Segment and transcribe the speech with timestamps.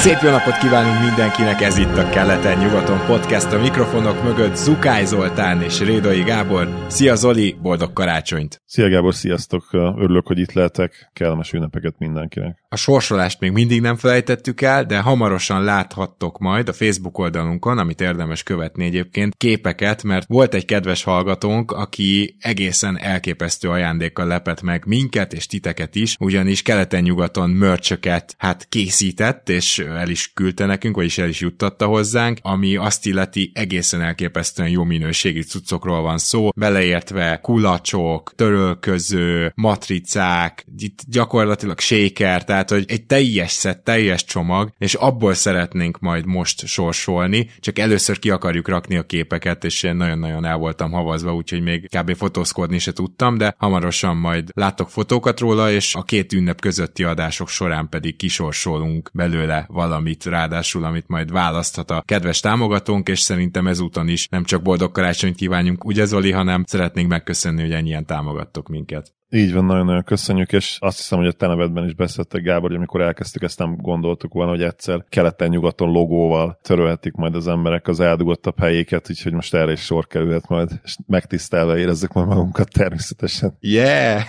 [0.00, 5.62] Szép jó napot kívánunk mindenkinek, ez itt a Keleten-nyugaton podcast, a mikrofonok mögött Zukály Zoltán
[5.62, 6.84] és Rédai Gábor.
[6.86, 8.62] Szia Zoli, boldog karácsonyt!
[8.64, 9.68] Szia Gábor, sziasztok!
[9.72, 11.10] Örülök, hogy itt lehetek.
[11.12, 12.59] Kellemes ünnepeket mindenkinek.
[12.72, 18.00] A sorsolást még mindig nem felejtettük el, de hamarosan láthattok majd a Facebook oldalunkon, amit
[18.00, 24.84] érdemes követni egyébként, képeket, mert volt egy kedves hallgatónk, aki egészen elképesztő ajándékkal lepett meg
[24.86, 31.18] minket és titeket is, ugyanis keleten-nyugaton mörcsöket hát készített, és el is küldte nekünk, vagyis
[31.18, 37.38] el is juttatta hozzánk, ami azt illeti egészen elképesztően jó minőségi cuccokról van szó, beleértve
[37.42, 45.34] kulacsok, törölköző, matricák, itt gyakorlatilag shaker, tehát hogy egy teljes szett, teljes csomag, és abból
[45.34, 50.56] szeretnénk majd most sorsolni, csak először ki akarjuk rakni a képeket, és én nagyon-nagyon el
[50.56, 52.16] voltam havazva, úgyhogy még kb.
[52.16, 57.48] fotózkodni se tudtam, de hamarosan majd látok fotókat róla, és a két ünnep közötti adások
[57.48, 64.08] során pedig kisorsolunk belőle valamit, ráadásul, amit majd választhat a kedves támogatónk, és szerintem ezúton
[64.08, 69.18] is nem csak boldog karácsonyt kívánjunk, ugye Zoli, hanem szeretnénk megköszönni, hogy ennyien támogattok minket.
[69.32, 73.00] Így van, nagyon-nagyon köszönjük, és azt hiszem, hogy a tenevedben is beszéltek Gábor, hogy amikor
[73.00, 78.58] elkezdtük, ezt nem gondoltuk volna, hogy egyszer keleten-nyugaton logóval törölhetik majd az emberek az eldugottabb
[78.58, 83.56] helyéket, úgyhogy most erre is sor kerülhet majd, és megtisztelve érezzük majd magunkat természetesen.
[83.60, 84.22] Yeah!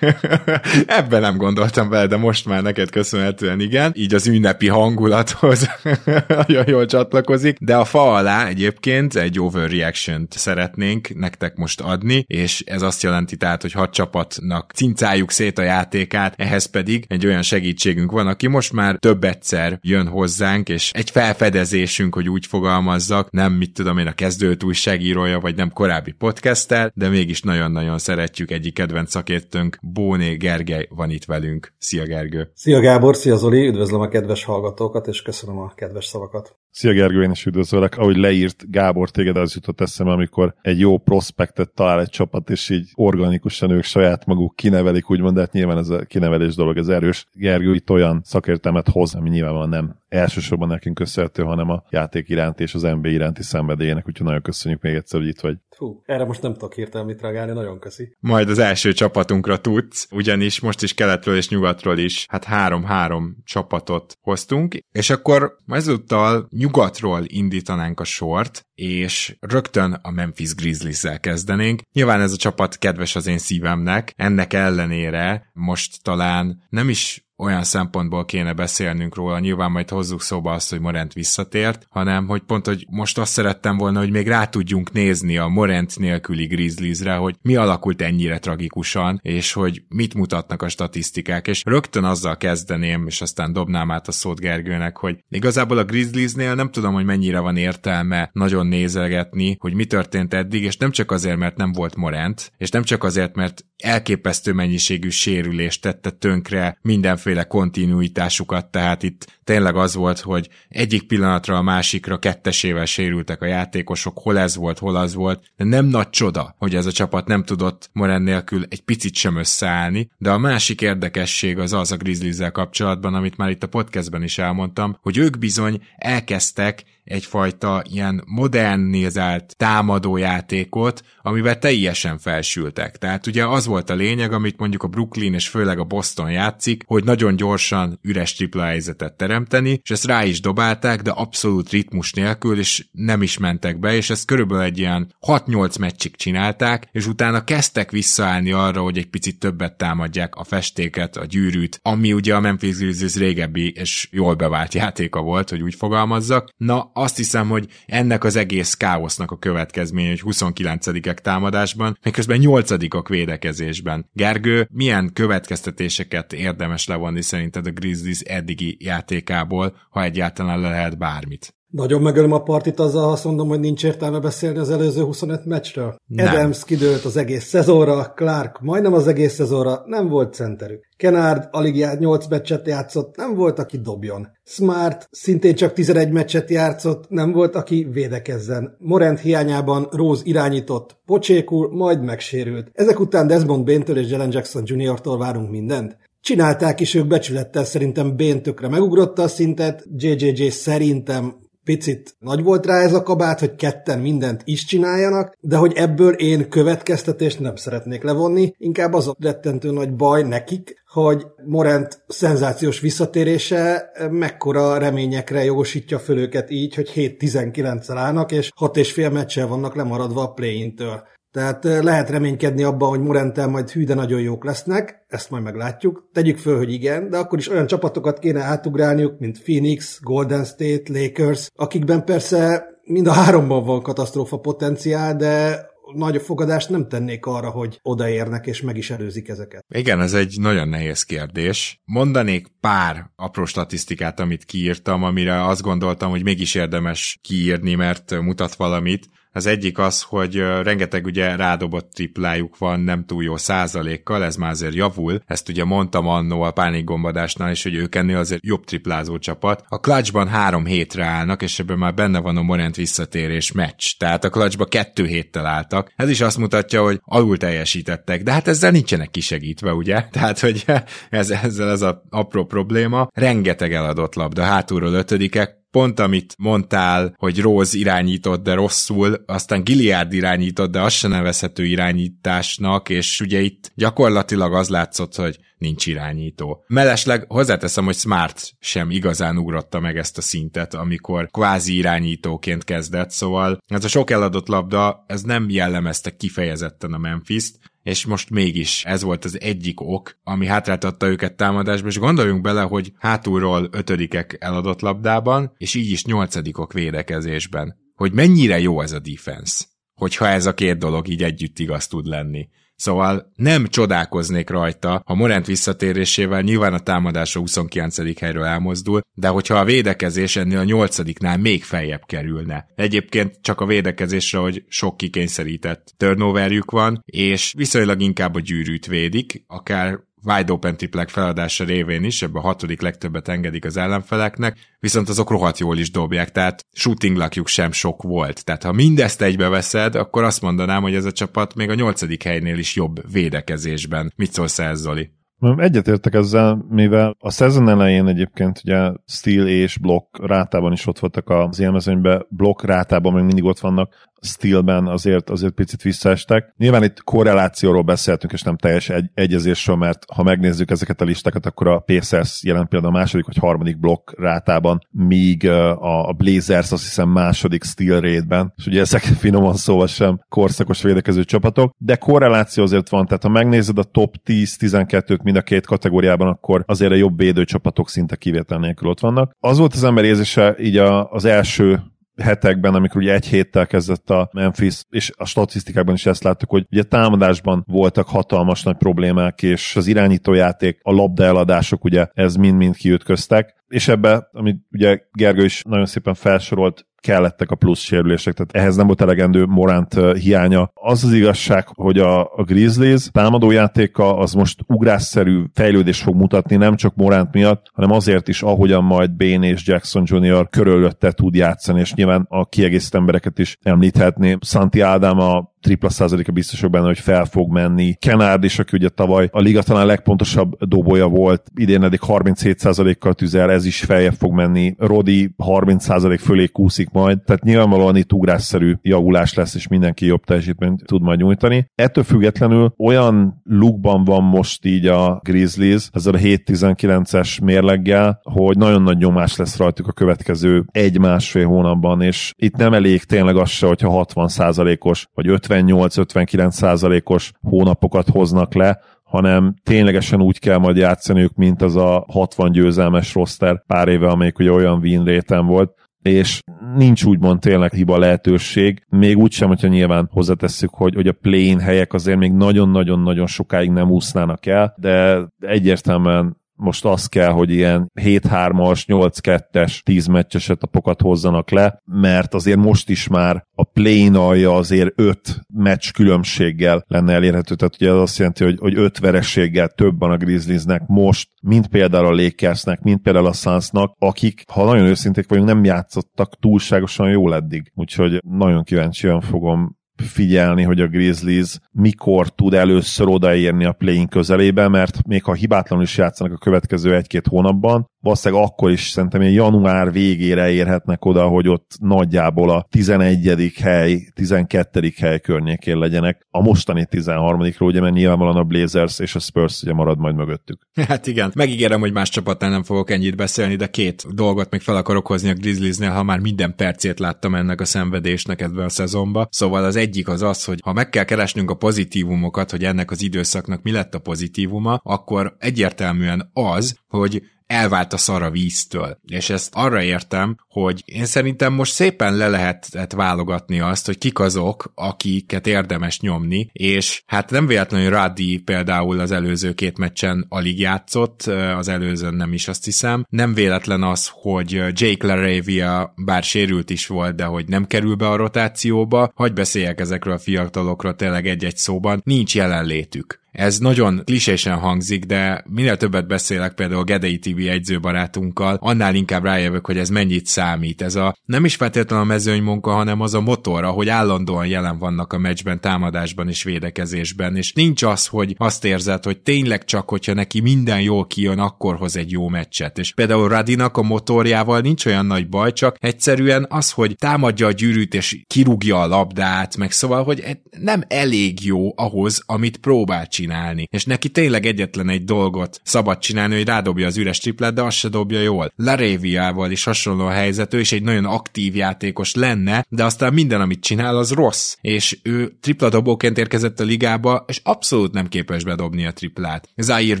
[0.98, 3.92] Ebben nem gondoltam bele, de most már neked köszönhetően igen.
[3.94, 5.68] Így az ünnepi hangulathoz
[6.28, 12.60] nagyon jól csatlakozik, de a fa alá egyébként egy overreaction-t szeretnénk nektek most adni, és
[12.66, 17.42] ez azt jelenti tehát, hogy hat csapatnak cincáljuk szét a játékát, ehhez pedig egy olyan
[17.42, 23.30] segítségünk van, aki most már több egyszer jön hozzánk, és egy felfedezésünk, hogy úgy fogalmazzak,
[23.30, 28.50] nem mit tudom én a kezdőt újságírója, vagy nem korábbi podcaster, de mégis nagyon-nagyon szeretjük
[28.50, 31.72] egyik kedvenc szakértőnk, Bóné Gergely van itt velünk.
[31.78, 32.50] Szia Gergő!
[32.54, 36.59] Szia Gábor, szia Zoli, üdvözlöm a kedves hallgatókat, és köszönöm a kedves szavakat.
[36.70, 37.98] Szia Gergő, én is üdvözöllek.
[37.98, 42.68] Ahogy leírt Gábor, téged az jutott eszembe, amikor egy jó prospektet talál egy csapat, és
[42.68, 46.88] így organikusan ők saját maguk kinevelik, úgymond, de hát nyilván ez a kinevelés dolog, ez
[46.88, 47.26] erős.
[47.32, 52.62] Gergő itt olyan szakértelmet hoz, ami nyilvánvalóan nem elsősorban nekünk köszönhető, hanem a játék iránti
[52.62, 55.56] és az NBA iránti szenvedélyének, úgyhogy nagyon köszönjük még egyszer, hogy itt vagy.
[55.70, 58.16] Fú, erre most nem tudok hirtelen mit reagálni, nagyon köszi.
[58.20, 64.18] Majd az első csapatunkra tudsz, ugyanis most is keletről és nyugatról is, hát három-három csapatot
[64.20, 71.80] hoztunk, és akkor ezúttal nyugatról indítanánk a sort, és rögtön a Memphis Grizzlies-zel kezdenénk.
[71.92, 77.64] Nyilván ez a csapat kedves az én szívemnek, ennek ellenére most talán nem is olyan
[77.64, 82.66] szempontból kéne beszélnünk róla, nyilván majd hozzuk szóba azt, hogy Morent visszatért, hanem hogy pont,
[82.66, 87.36] hogy most azt szerettem volna, hogy még rá tudjunk nézni a Morent nélküli Grizzliesre, hogy
[87.42, 93.20] mi alakult ennyire tragikusan, és hogy mit mutatnak a statisztikák, és rögtön azzal kezdeném, és
[93.20, 97.56] aztán dobnám át a szót Gergőnek, hogy igazából a Grizzliesnél nem tudom, hogy mennyire van
[97.56, 102.52] értelme nagyon nézelgetni, hogy mi történt eddig, és nem csak azért, mert nem volt Morent,
[102.56, 109.76] és nem csak azért, mert elképesztő mennyiségű sérülést tette tönkre mindenféle kontinuitásukat, tehát itt tényleg
[109.76, 114.96] az volt, hogy egyik pillanatra a másikra kettesével sérültek a játékosok, hol ez volt, hol
[114.96, 118.82] az volt, de nem nagy csoda, hogy ez a csapat nem tudott Moren nélkül egy
[118.82, 123.62] picit sem összeállni, de a másik érdekesség az az a grizzlies kapcsolatban, amit már itt
[123.62, 132.96] a podcastben is elmondtam, hogy ők bizony elkezdtek egyfajta ilyen modernizált támadójátékot, amivel teljesen felsültek.
[132.96, 136.82] Tehát ugye az volt a lényeg, amit mondjuk a Brooklyn és főleg a Boston játszik,
[136.86, 142.12] hogy nagyon gyorsan üres tripla helyzetet teremteni, és ezt rá is dobálták, de abszolút ritmus
[142.12, 147.06] nélkül, és nem is mentek be, és ezt körülbelül egy ilyen 6-8 meccsig csinálták, és
[147.06, 152.34] utána kezdtek visszaállni arra, hogy egy picit többet támadják a festéket, a gyűrűt, ami ugye
[152.34, 156.48] a Memphis Grizzlies régebbi és jól bevált játéka volt, hogy úgy fogalmazzak.
[156.56, 160.86] Na, azt hiszem, hogy ennek az egész káosznak a következménye, hogy 29
[161.20, 164.10] támadásban, miközben 8 védekezésben.
[164.12, 171.54] Gergő, milyen következtetéseket érdemes levonni szerinted a Grizzlies eddigi játékából, ha egyáltalán le lehet bármit?
[171.70, 175.44] Nagyon megölöm a partit azzal, ha azt mondom, hogy nincs értelme beszélni az előző 25
[175.44, 175.96] meccsről.
[176.06, 176.26] Nem.
[176.26, 180.88] Adams kidőlt az egész szezonra, Clark majdnem az egész szezonra, nem volt centerük.
[180.96, 184.28] Kenard alig jár 8 meccset játszott, nem volt, aki dobjon.
[184.44, 188.76] Smart szintén csak 11 meccset játszott, nem volt, aki védekezzen.
[188.78, 192.70] Morent hiányában Rose irányított, pocsékul, majd megsérült.
[192.72, 195.96] Ezek után Desmond Bain-től és Jalen Jackson Jr.-tól várunk mindent.
[196.20, 202.66] Csinálták is ők becsülettel, szerintem Bén tökre megugrotta a szintet, JJJ szerintem picit nagy volt
[202.66, 207.56] rá ez a kabát, hogy ketten mindent is csináljanak, de hogy ebből én következtetést nem
[207.56, 215.44] szeretnék levonni, inkább az a rettentő nagy baj nekik, hogy Morent szenzációs visszatérése mekkora reményekre
[215.44, 220.32] jogosítja föl őket így, hogy 7-19-szer állnak, és 6 és fél meccsel vannak lemaradva a
[220.32, 221.02] play-intől.
[221.32, 226.08] Tehát lehet reménykedni abban, hogy Morentel majd hű, de nagyon jók lesznek, ezt majd meglátjuk.
[226.12, 230.92] Tegyük föl, hogy igen, de akkor is olyan csapatokat kéne átugrálniuk, mint Phoenix, Golden State,
[230.92, 237.50] Lakers, akikben persze mind a háromban van katasztrófa potenciál, de nagy fogadást nem tennék arra,
[237.50, 239.64] hogy odaérnek és meg is előzik ezeket.
[239.74, 241.80] Igen, ez egy nagyon nehéz kérdés.
[241.84, 248.54] Mondanék pár apró statisztikát, amit kiírtam, amire azt gondoltam, hogy mégis érdemes kiírni, mert mutat
[248.54, 249.08] valamit.
[249.32, 254.50] Az egyik az, hogy rengeteg ugye rádobott triplájuk van nem túl jó százalékkal, ez már
[254.50, 255.22] azért javul.
[255.26, 259.64] Ezt ugye mondtam annó a pánikgombadásnál is, hogy ők ennél azért jobb triplázó csapat.
[259.68, 263.92] A clutchban három hétre állnak, és ebben már benne van a Morent visszatérés meccs.
[263.98, 265.92] Tehát a clutchban kettő héttel álltak.
[265.96, 270.04] Ez is azt mutatja, hogy alul teljesítettek, de hát ezzel nincsenek kisegítve, ugye?
[270.10, 270.64] Tehát, hogy
[271.10, 273.08] ez, ezzel ez a apró probléma.
[273.12, 280.12] Rengeteg eladott labda, hátulról ötödikek, pont amit mondtál, hogy Rose irányított, de rosszul, aztán Gilliard
[280.12, 286.64] irányított, de az se nevezhető irányításnak, és ugye itt gyakorlatilag az látszott, hogy nincs irányító.
[286.66, 293.10] Mellesleg hozzáteszem, hogy Smart sem igazán ugrotta meg ezt a szintet, amikor kvázi irányítóként kezdett,
[293.10, 298.84] szóval ez a sok eladott labda, ez nem jellemezte kifejezetten a Memphis-t, és most mégis
[298.84, 304.36] ez volt az egyik ok, ami hátráltatta őket támadásba, és gondoljunk bele, hogy hátulról ötödikek
[304.40, 307.78] eladott labdában, és így is nyolcadikok védekezésben.
[307.94, 312.06] Hogy mennyire jó ez a defense, hogyha ez a két dolog így együtt igaz tud
[312.06, 312.48] lenni.
[312.80, 318.20] Szóval nem csodálkoznék rajta, ha Morent visszatérésével nyilván a támadás a 29.
[318.20, 320.98] helyről elmozdul, de hogyha a védekezés ennél a 8
[321.40, 322.66] még feljebb kerülne.
[322.74, 329.44] Egyébként csak a védekezésre, hogy sok kikényszerített turnoverjük van, és viszonylag inkább a gyűrűt védik,
[329.46, 335.08] akár wide open triplek feladása révén is, ebbe a hatodik legtöbbet engedik az ellenfeleknek, viszont
[335.08, 338.44] azok rohadt jól is dobják, tehát shooting lakjuk sem sok volt.
[338.44, 342.22] Tehát ha mindezt egybe veszed, akkor azt mondanám, hogy ez a csapat még a nyolcadik
[342.22, 344.12] helynél is jobb védekezésben.
[344.16, 345.10] Mit szólsz ez, Zoli?
[345.56, 351.28] Egyetértek ezzel, mivel a szezon elején egyébként ugye Steel és Block rátában is ott voltak
[351.28, 356.54] az élmezőnyben, Block rátában még mindig ott vannak, stílben azért, azért picit visszaestek.
[356.56, 361.46] Nyilván itt korrelációról beszéltünk, és nem teljes egy, egyezésről, mert ha megnézzük ezeket a listákat,
[361.46, 366.82] akkor a Pacers jelen például a második vagy harmadik blokk rátában, míg a Blazers azt
[366.82, 372.62] hiszem második steel rate és ugye ezek finoman szóval sem korszakos védekező csapatok, de korreláció
[372.62, 376.94] azért van, tehát ha megnézed a top 10-12-t mind a két kategóriában, akkor azért a
[376.94, 379.36] jobb védő csapatok szinte kivétel nélkül ott vannak.
[379.40, 381.82] Az volt az ember érzése így a, az első
[382.22, 386.66] hetekben, amikor ugye egy héttel kezdett a Memphis, és a statisztikákban is ezt láttuk, hogy
[386.70, 392.76] ugye támadásban voltak hatalmas nagy problémák, és az irányítójáték, a labda eladások, ugye ez mind-mind
[392.76, 398.52] kiütköztek, és ebbe, amit ugye Gergő is nagyon szépen felsorolt, kellettek a plusz sérülések, tehát
[398.52, 400.70] ehhez nem volt elegendő Morant hiánya.
[400.74, 406.76] Az az igazság, hogy a, a Grizzlies támadójátéka az most ugrásszerű fejlődést fog mutatni, nem
[406.76, 410.48] csak Morant miatt, hanem azért is, ahogyan majd Bain és Jackson Jr.
[410.48, 414.36] körülötte tud játszani, és nyilván a kiegészítő embereket is említhetné.
[414.40, 417.94] Santi Ádám a tripla százaléka biztosok benne, hogy fel fog menni.
[417.98, 423.14] Kenard is, aki ugye tavaly a liga talán legpontosabb dobója volt, idén eddig 37 százalékkal
[423.14, 424.74] tüzel, ez is feljebb fog menni.
[424.78, 430.24] Rodi 30 százalék fölé kúszik majd, tehát nyilvánvalóan itt ugrásszerű javulás lesz, és mindenki jobb
[430.24, 431.70] teljesítményt tud majd nyújtani.
[431.74, 438.82] Ettől függetlenül olyan lukban van most így a Grizzlies, ezzel a 7-19-es mérleggel, hogy nagyon
[438.82, 443.66] nagy nyomás lesz rajtuk a következő egy-másfél hónapban, és itt nem elég tényleg az se,
[443.66, 450.76] hogyha 60 százalékos vagy 50 58-59 százalékos hónapokat hoznak le, hanem ténylegesen úgy kell majd
[450.76, 455.74] játszaniuk, mint az a 60 győzelmes roster pár éve, amelyik ugye olyan win réten volt,
[456.02, 456.40] és
[456.76, 461.92] nincs úgymond tényleg hiba lehetőség, még úgysem, hogyha nyilván hozzátesszük, hogy, hogy a play helyek
[461.92, 468.84] azért még nagyon-nagyon-nagyon sokáig nem úsznának el, de egyértelműen most az kell, hogy ilyen 7-3-as,
[468.86, 474.92] 8-2-es, 10 meccses etapokat hozzanak le, mert azért most is már a play alja azért
[474.94, 479.98] 5 meccs különbséggel lenne elérhető, tehát ugye az azt jelenti, hogy, hogy 5 verességgel több
[479.98, 484.86] van a Grizzliesnek most, mint például a Lakersnek, mint például a Sunsnak, akik, ha nagyon
[484.86, 487.72] őszinték vagyunk, nem játszottak túlságosan jól eddig.
[487.74, 494.68] Úgyhogy nagyon kíváncsian fogom figyelni, hogy a Grizzlies mikor tud először odaérni a playing közelébe,
[494.68, 499.32] mert még ha hibátlanul is játszanak a következő egy-két hónapban, valószínűleg akkor is szerintem ilyen
[499.32, 503.52] január végére érhetnek oda, hogy ott nagyjából a 11.
[503.60, 504.92] hely, 12.
[504.96, 506.26] hely környékén legyenek.
[506.30, 510.68] A mostani 13 ugye, mert nyilvánvalóan a Blazers és a Spurs ugye marad majd mögöttük.
[510.88, 514.76] Hát igen, megígérem, hogy más csapatnál nem fogok ennyit beszélni, de két dolgot még fel
[514.76, 519.26] akarok hozni a Grizzliesnél, ha már minden percét láttam ennek a szenvedésnek ebben a szezonban.
[519.30, 523.02] Szóval az egyik az az, hogy ha meg kell keresnünk a pozitívumokat, hogy ennek az
[523.02, 528.98] időszaknak mi lett a pozitívuma, akkor egyértelműen az, hogy elvált a víztől.
[529.06, 534.18] És ezt arra értem, hogy én szerintem most szépen le lehetett válogatni azt, hogy kik
[534.18, 540.60] azok, akiket érdemes nyomni, és hát nem véletlenül Raddi például az előző két meccsen alig
[540.60, 541.22] játszott,
[541.56, 543.06] az előzőn nem is azt hiszem.
[543.08, 548.08] Nem véletlen az, hogy Jake LaRavia bár sérült is volt, de hogy nem kerül be
[548.08, 553.19] a rotációba, hogy beszéljek ezekről a fiatalokról tényleg egy-egy szóban, nincs jelenlétük.
[553.32, 559.24] Ez nagyon klisésen hangzik, de minél többet beszélek például a Gedei TV egyzőbarátunkkal, annál inkább
[559.24, 560.82] rájövök, hogy ez mennyit számít.
[560.82, 564.78] Ez a nem is feltétlenül a mezőny munka, hanem az a motor, hogy állandóan jelen
[564.78, 569.88] vannak a meccsben, támadásban és védekezésben, és nincs az, hogy azt érzed, hogy tényleg csak,
[569.88, 572.78] hogyha neki minden jól kijön, akkor hoz egy jó meccset.
[572.78, 577.52] És például Radinak a motorjával nincs olyan nagy baj, csak egyszerűen az, hogy támadja a
[577.52, 583.68] gyűrűt és kirúgja a labdát, meg szóval, hogy nem elég jó ahhoz, amit próbál csinálni.
[583.70, 587.76] És neki tényleg egyetlen egy dolgot szabad csinálni, hogy rádobja az üres triplet, de azt
[587.76, 588.52] se dobja jól.
[588.56, 593.40] Laréviával is hasonló a helyzet, ő is egy nagyon aktív játékos lenne, de aztán minden,
[593.40, 594.56] amit csinál, az rossz.
[594.60, 599.48] És ő tripla dobóként érkezett a ligába, és abszolút nem képes bedobni a triplát.
[599.56, 600.00] Zaire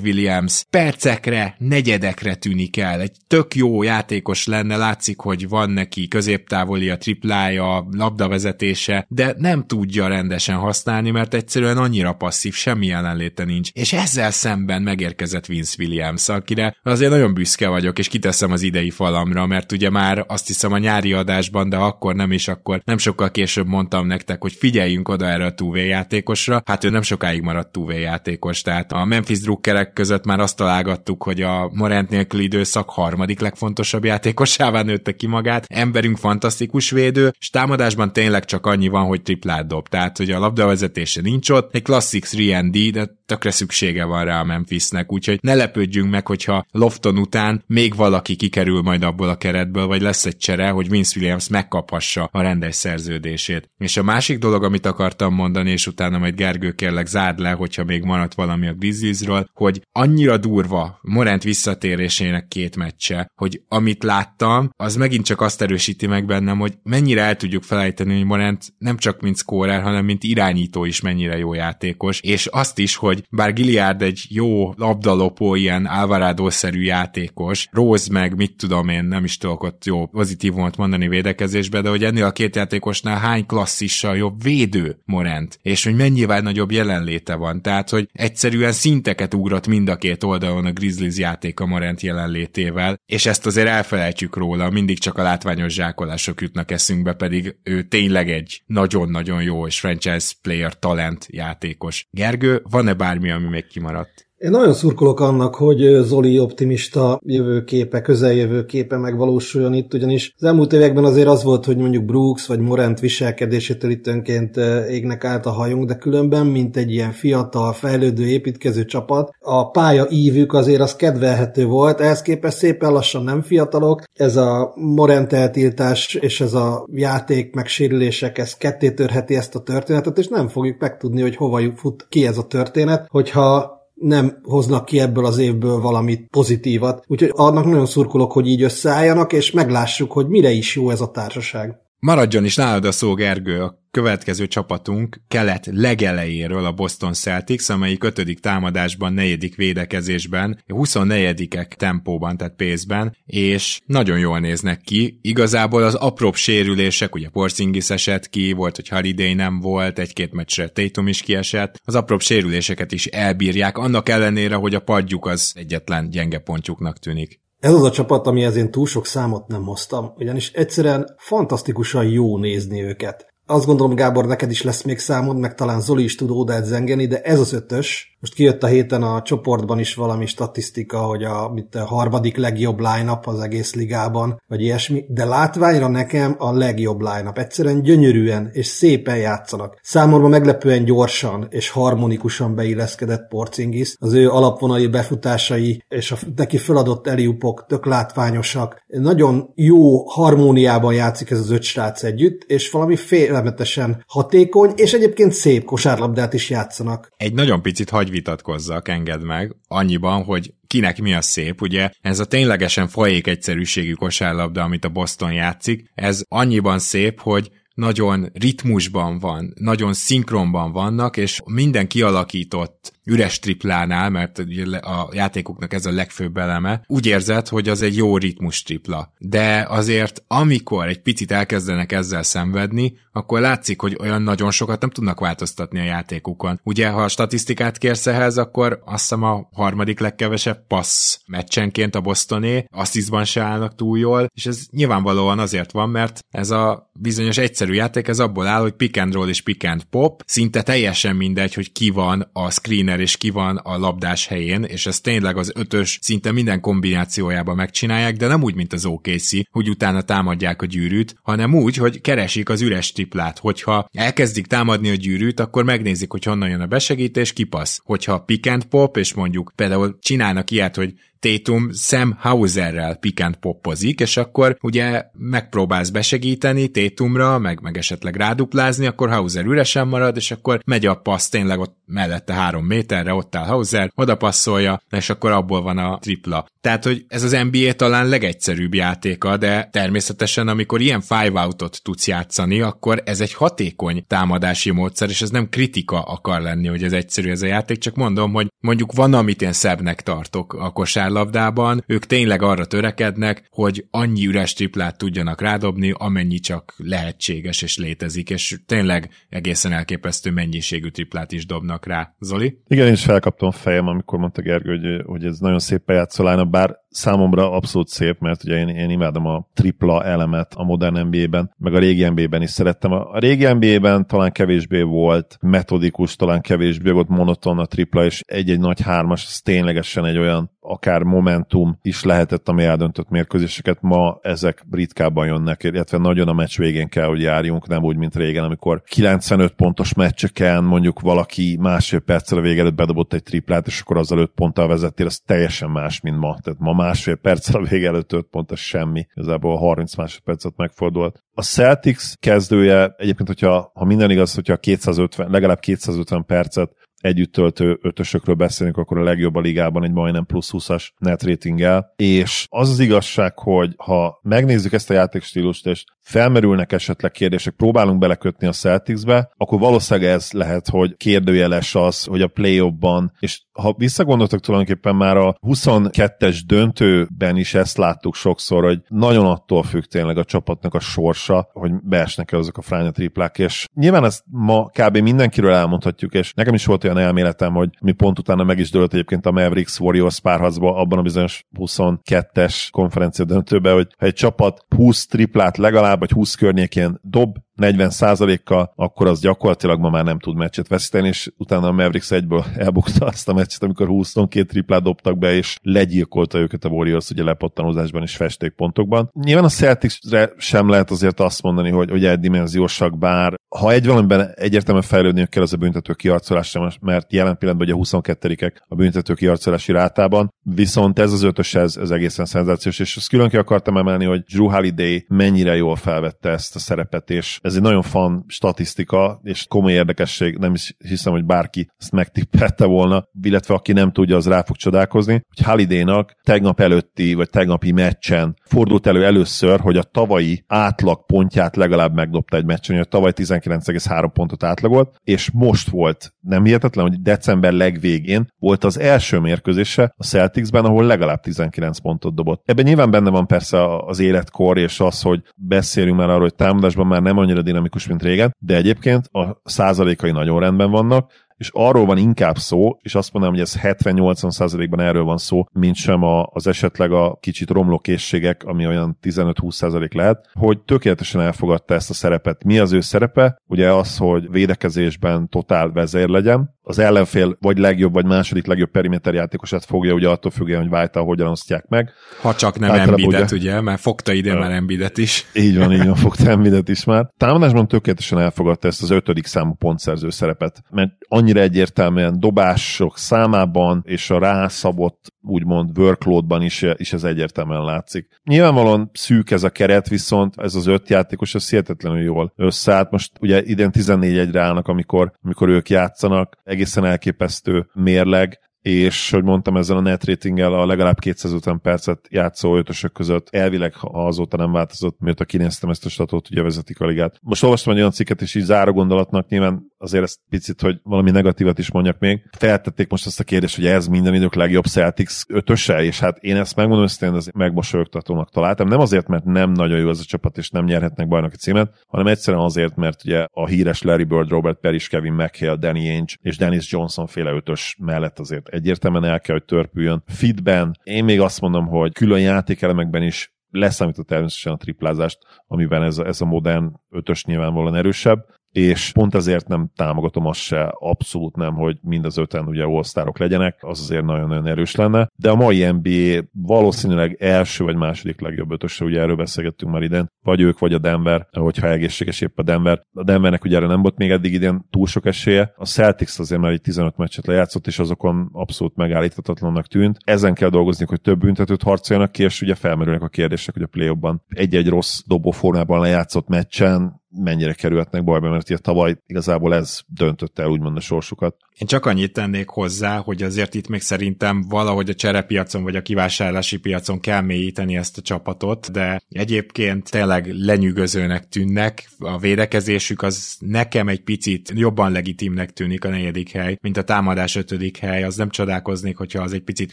[0.02, 3.00] Williams percekre, negyedekre tűnik el.
[3.00, 9.66] Egy tök jó játékos lenne, látszik, hogy van neki középtávoli a triplája, labdavezetése, de nem
[9.66, 13.70] tudja rendesen használni, mert egyszerűen annyira passzív, semmi jelenléte nincs.
[13.72, 18.90] És ezzel szemben megérkezett Vince Williams, akire azért nagyon büszke vagyok, és kiteszem az idei
[18.90, 22.98] falamra, mert ugye már azt hiszem a nyári adásban, de akkor nem is, akkor nem
[22.98, 26.62] sokkal később mondtam nektek, hogy figyeljünk oda erre a 2 játékosra.
[26.64, 31.22] Hát ő nem sokáig maradt 2 játékos, tehát a Memphis drukkerek között már azt találgattuk,
[31.22, 35.64] hogy a Morant nélküli időszak harmadik legfontosabb játékosává nőtte ki magát.
[35.68, 39.88] Emberünk fantasztikus védő, és támadásban tényleg csak annyi van, hogy triplát dob.
[39.88, 44.44] Tehát, hogy a labdavezetése nincs ott, egy klasszik 3D, de tökre szüksége van rá a
[44.44, 49.86] Memphisnek, úgyhogy ne lepődjünk meg, hogyha Lofton után még valaki kikerül majd abból a keretből,
[49.86, 53.70] vagy lesz egy csere, hogy Vince Williams megkaphassa a rendes szerződését.
[53.78, 57.84] És a másik dolog, amit akartam mondani, és utána majd Gergő kérlek zárd le, hogyha
[57.84, 64.70] még maradt valami a Grizzliesről, hogy annyira durva Morant visszatérésének két meccse, hogy amit láttam,
[64.76, 68.96] az megint csak azt erősíti meg bennem, hogy mennyire el tudjuk felejteni, hogy Morant nem
[68.96, 73.52] csak mint scorer, hanem mint irányító is mennyire jó játékos, és azt is, hogy bár
[73.52, 79.62] Giliard egy jó labdalopó, ilyen Alvarado-szerű játékos, Rose meg mit tudom én, nem is tudok
[79.62, 84.98] ott jó pozitívumot mondani védekezésbe, de hogy ennél a két játékosnál hány klasszissal jobb védő
[85.04, 87.62] Morent, és hogy mennyivel nagyobb jelenléte van.
[87.62, 93.00] Tehát, hogy egyszerűen szinteket ugrott mind a két oldalon a Grizzlies játék a Morent jelenlétével,
[93.06, 98.30] és ezt azért elfelejtjük róla, mindig csak a látványos zsákolások jutnak eszünkbe, pedig ő tényleg
[98.30, 102.06] egy nagyon-nagyon jó és franchise player talent játékos.
[102.10, 104.29] Gergő, van-e bármi, ami még kimaradt?
[104.40, 111.04] Én nagyon szurkolok annak, hogy Zoli optimista jövőképe, közeljövőképe megvalósuljon itt, ugyanis az elmúlt években
[111.04, 114.56] azért az volt, hogy mondjuk Brooks vagy Morant viselkedésétől itt önként
[114.88, 120.06] égnek át a hajunk, de különben, mint egy ilyen fiatal, fejlődő, építkező csapat, a pálya
[120.10, 126.14] ívük azért az kedvelhető volt, ehhez képest szépen lassan nem fiatalok, ez a Morant eltiltás
[126.14, 131.20] és ez a játék megsérülések, ez ketté törheti ezt a történetet, és nem fogjuk megtudni,
[131.20, 136.28] hogy hova fut ki ez a történet, hogyha nem hoznak ki ebből az évből valamit
[136.30, 137.04] pozitívat.
[137.06, 141.10] Úgyhogy annak nagyon szurkolok, hogy így összeálljanak, és meglássuk, hogy mire is jó ez a
[141.10, 141.78] társaság.
[142.00, 148.04] Maradjon is nálad a szó, Gergő, a következő csapatunk kelet legelejéről a Boston Celtics, amelyik
[148.04, 155.18] ötödik támadásban, negyedik védekezésben, 24-ek tempóban, tehát pénzben, és nagyon jól néznek ki.
[155.22, 160.68] Igazából az apróbb sérülések, ugye Porzingis esett ki, volt, hogy Holiday nem volt, egy-két meccsre
[160.68, 166.10] Tatum is kiesett, az apróbb sérüléseket is elbírják, annak ellenére, hogy a padjuk az egyetlen
[166.10, 167.40] gyenge pontjuknak tűnik.
[167.60, 172.38] Ez az a csapat, amihez én túl sok számot nem hoztam, ugyanis egyszerűen fantasztikusan jó
[172.38, 173.26] nézni őket.
[173.46, 176.64] Azt gondolom, Gábor, neked is lesz még számod, meg talán Zoli is tud ódát
[177.06, 181.50] de ez az ötös, most kijött a héten a csoportban is valami statisztika, hogy a,
[181.54, 187.00] mit, a harmadik legjobb line az egész ligában, vagy ilyesmi, de látványra nekem a legjobb
[187.00, 189.78] line Egyszerűen gyönyörűen és szépen játszanak.
[189.82, 193.94] Számomra meglepően gyorsan és harmonikusan beilleszkedett Porcingis.
[193.98, 198.82] Az ő alapvonali befutásai és a neki feladott eliupok tök látványosak.
[198.86, 205.32] Nagyon jó harmóniában játszik ez az öt srác együtt, és valami félelmetesen hatékony, és egyébként
[205.32, 207.12] szép kosárlabdát is játszanak.
[207.16, 211.90] Egy nagyon picit hagy vitatkozzak, engedd meg, annyiban, hogy kinek mi a szép, ugye?
[212.00, 217.50] Ez a ténylegesen folyék egyszerűségű kosárlabda, amit a Boston játszik, ez annyiban szép, hogy
[217.80, 224.38] nagyon ritmusban van, nagyon szinkronban vannak, és minden kialakított üres triplánál, mert
[224.80, 229.12] a játékoknak ez a legfőbb eleme, úgy érzed, hogy az egy jó ritmus tripla.
[229.18, 234.90] De azért, amikor egy picit elkezdenek ezzel szenvedni, akkor látszik, hogy olyan nagyon sokat nem
[234.90, 236.60] tudnak változtatni a játékukon.
[236.64, 242.00] Ugye, ha a statisztikát kérsz ehhez, akkor azt hiszem a harmadik legkevesebb passz meccsenként a
[242.00, 247.38] Bostoné, asszisztban se állnak túl jól, és ez nyilvánvalóan azért van, mert ez a bizonyos
[247.38, 251.16] egyszerű játék, ez abból áll, hogy pick and roll és pick and pop, szinte teljesen
[251.16, 255.36] mindegy, hogy ki van a screener és ki van a labdás helyén, és ez tényleg
[255.36, 260.62] az ötös szinte minden kombinációjában megcsinálják, de nem úgy, mint az OKC, hogy utána támadják
[260.62, 263.38] a gyűrűt, hanem úgy, hogy keresik az üres triplát.
[263.38, 267.80] Hogyha elkezdik támadni a gyűrűt, akkor megnézik, hogy honnan jön a besegítés, kipasz.
[267.84, 274.00] Hogyha pick and pop, és mondjuk például csinálnak ilyet, hogy Tatum Sam Hauserrel pikent poppozik,
[274.00, 280.30] és akkor ugye megpróbálsz besegíteni Tatumra, meg, meg esetleg ráduplázni, akkor Hauser üresen marad, és
[280.30, 285.10] akkor megy a passz tényleg ott mellette három méterre, ott áll Hauser, oda passzolja, és
[285.10, 286.46] akkor abból van a tripla.
[286.60, 292.06] Tehát, hogy ez az NBA talán legegyszerűbb játéka, de természetesen, amikor ilyen five outot tudsz
[292.06, 296.92] játszani, akkor ez egy hatékony támadási módszer, és ez nem kritika akar lenni, hogy ez
[296.92, 300.72] egyszerű ez a játék, csak mondom, hogy mondjuk van, amit én szebbnek tartok a
[301.10, 307.78] kosárlabdában, ők tényleg arra törekednek, hogy annyi üres triplát tudjanak rádobni, amennyi csak lehetséges és
[307.78, 312.14] létezik, és tényleg egészen elképesztő mennyiségű triplát is dobnak rá.
[312.20, 312.58] Zoli?
[312.66, 316.76] Igen, én is felkaptam fejem, amikor mondta Gergő, hogy, hogy ez nagyon szép bejátszó bár
[316.90, 321.74] számomra abszolút szép, mert ugye én, én imádom a tripla elemet a modern NBA-ben, meg
[321.74, 322.92] a régi NBA-ben is szerettem.
[322.92, 328.60] A régi NBA-ben talán kevésbé volt metodikus, talán kevésbé volt monoton a tripla, és egy-egy
[328.60, 333.78] nagy hármas, ez ténylegesen egy olyan akár momentum is lehetett, ami eldöntött mérkőzéseket.
[333.80, 338.14] Ma ezek ritkábban jönnek, illetve nagyon a meccs végén kell, hogy járjunk, nem úgy, mint
[338.14, 343.66] régen, amikor 95 pontos meccseken mondjuk valaki másfél perccel a vége előtt bedobott egy triplát,
[343.66, 346.38] és akkor azzal 5 ponttal vezettél, az teljesen más, mint ma.
[346.42, 349.06] Tehát ma másfél perccel a vége előtt 5 pont, az semmi.
[349.14, 351.22] Igazából 30 másodpercet megfordult.
[351.34, 357.78] A Celtics kezdője, egyébként, hogyha ha minden igaz, hogyha 250, legalább 250 percet együtt töltő
[357.82, 361.92] ötösökről beszélünk, akkor a legjobb a ligában egy majdnem plusz 20-as net ratinggel.
[361.96, 367.98] És az az igazság, hogy ha megnézzük ezt a játékstílust, és felmerülnek esetleg kérdések, próbálunk
[367.98, 373.42] belekötni a Celticsbe, akkor valószínűleg ez lehet, hogy kérdőjeles az, hogy a play ban és
[373.60, 379.82] ha visszagondoltak tulajdonképpen már a 22-es döntőben is ezt láttuk sokszor, hogy nagyon attól függ
[379.82, 384.64] tényleg a csapatnak a sorsa, hogy beesnek-e azok a fránya triplák, és nyilván ezt ma
[384.66, 384.96] kb.
[384.96, 388.92] mindenkiről elmondhatjuk, és nekem is volt olyan elméletem, hogy mi pont utána meg is dőlt
[388.92, 394.64] egyébként a Mavericks Warriors párharcba abban a bizonyos 22-es konferencia döntőben, hogy ha egy csapat
[394.76, 400.36] 20 triplát legalább, vagy 20 környékén dob, 40%-kal, akkor az gyakorlatilag ma már nem tud
[400.36, 405.18] meccset veszíteni, és utána a Mavericks egyből elbukta azt a meccset, amikor 22 triplát dobtak
[405.18, 409.10] be, és legyilkolta őket a Warriors ugye lepattanózásban és festékpontokban.
[409.12, 414.30] Nyilván a Celticsre sem lehet azért azt mondani, hogy, hogy egydimenziósak, bár ha egy valamiben
[414.34, 419.72] egyértelműen fejlődniük kell az a büntető kiarcolásra, mert jelen pillanatban ugye 22-ek a büntető kiarcolási
[419.72, 424.04] rátában, viszont ez az ötös, ez, ez egészen szenzációs, és azt külön ki akartam emelni,
[424.04, 429.20] hogy Drew Holiday mennyire jól felvette ezt a szerepet, és ez egy nagyon fan statisztika,
[429.22, 434.16] és komoly érdekesség, nem is hiszem, hogy bárki ezt megtippette volna, illetve aki nem tudja,
[434.16, 439.76] az rá fog csodálkozni, hogy Halidénak tegnap előtti, vagy tegnapi meccsen fordult elő először, hogy
[439.76, 445.30] a tavalyi átlag pontját legalább megdobta egy meccsen, hogy a tavaly 19,3 pontot átlagolt, és
[445.30, 451.20] most volt, nem hihetetlen, hogy december legvégén volt az első mérkőzése a Celticsben, ahol legalább
[451.20, 452.42] 19 pontot dobott.
[452.44, 456.86] Ebben nyilván benne van persze az életkor, és az, hogy beszélünk már arról, hogy támadásban
[456.86, 461.86] már nem annyira dinamikus, mint régen, de egyébként a százalékai nagyon rendben vannak, és arról
[461.86, 466.28] van inkább szó, és azt mondanám, hogy ez 70-80%-ban erről van szó, mint sem a,
[466.32, 471.94] az esetleg a kicsit romló készségek, ami olyan 15-20% lehet, hogy tökéletesen elfogadta ezt a
[471.94, 472.44] szerepet.
[472.44, 473.40] Mi az ő szerepe?
[473.46, 479.14] Ugye az, hogy védekezésben totál vezér legyen, az ellenfél vagy legjobb, vagy második legjobb periméter
[479.14, 481.92] játékosát fogja, ugye attól függően, hogy White hogyan osztják meg.
[482.20, 485.26] Ha csak nem Embidet, ugye, ugye, mert fogta ide már Embidet is.
[485.34, 487.10] Így van, így van, fogta Embidet is már.
[487.16, 490.90] Támadásban tökéletesen elfogadta ezt az ötödik számú pontszerző szerepet, mert
[491.30, 498.08] annyira egyértelműen dobások számában és a rászabott úgymond workloadban is, is ez egyértelműen látszik.
[498.24, 502.90] Nyilvánvalóan szűk ez a keret, viszont ez az öt játékos az hihetetlenül jól összeállt.
[502.90, 509.56] Most ugye idén 14-1-re állnak, amikor, amikor ők játszanak, egészen elképesztő mérleg, és hogy mondtam,
[509.56, 514.52] ezzel a net ratinggel a legalább 250 percet játszó ötösök között elvileg, ha azóta nem
[514.52, 517.18] változott, mióta kinéztem ezt a statot, ugye vezetik a ligát.
[517.22, 521.10] Most olvastam egy olyan cikket, és így záró gondolatnak nyilván azért ezt picit, hogy valami
[521.10, 522.22] negatívat is mondjak még.
[522.38, 526.36] Feltették most azt a kérdést, hogy ez minden idők legjobb Celtics ötöse, és hát én
[526.36, 528.68] ezt megmondom, hogy én ez megmosolyogtatónak találtam.
[528.68, 532.06] Nem azért, mert nem nagyon jó ez a csapat, és nem nyerhetnek bajnoki címet, hanem
[532.06, 536.36] egyszerűen azért, mert ugye a híres Larry Bird, Robert Peris, Kevin McHale, Danny Ainge és
[536.36, 540.02] Dennis Johnson féle ötös mellett azért egyértelműen el kell, hogy törpüljön.
[540.06, 545.98] Fitben én még azt mondom, hogy külön játékelemekben is leszámított természetesen a triplázást, amiben ez
[545.98, 551.36] a, ez a modern ötös nyilvánvalóan erősebb, és pont ezért nem támogatom azt se, abszolút
[551.36, 552.82] nem, hogy mind az öten ugye all
[553.18, 558.50] legyenek, az azért nagyon-nagyon erős lenne, de a mai NBA valószínűleg első vagy második legjobb
[558.50, 562.42] ötöse, ugye erről beszélgettünk már idén, vagy ők, vagy a Denver, hogyha egészséges épp a
[562.42, 562.82] Denver.
[562.92, 565.52] A Denvernek ugye erre nem volt még eddig idén túl sok esélye.
[565.56, 569.98] A Celtics azért már egy 15 meccset lejátszott, és azokon abszolút megállíthatatlannak tűnt.
[570.04, 573.66] Ezen kell dolgozni, hogy több büntetőt harcoljanak ki, és ugye felmerülnek a kérdések, hogy a
[573.66, 573.88] play
[574.28, 580.48] egy-egy rossz dobóformában lejátszott meccsen mennyire kerülhetnek bajba, mert ugye tavaly igazából ez döntötte el
[580.48, 581.36] úgymond a sorsukat.
[581.58, 585.82] Én csak annyit tennék hozzá, hogy azért itt még szerintem valahogy a cserepiacon vagy a
[585.82, 591.90] kivásárlási piacon kell mélyíteni ezt a csapatot, de egyébként tényleg lenyűgözőnek tűnnek.
[591.98, 597.36] A védekezésük az nekem egy picit jobban legitimnek tűnik a negyedik hely, mint a támadás
[597.36, 598.02] ötödik hely.
[598.02, 599.72] Az nem csodálkoznék, hogyha az egy picit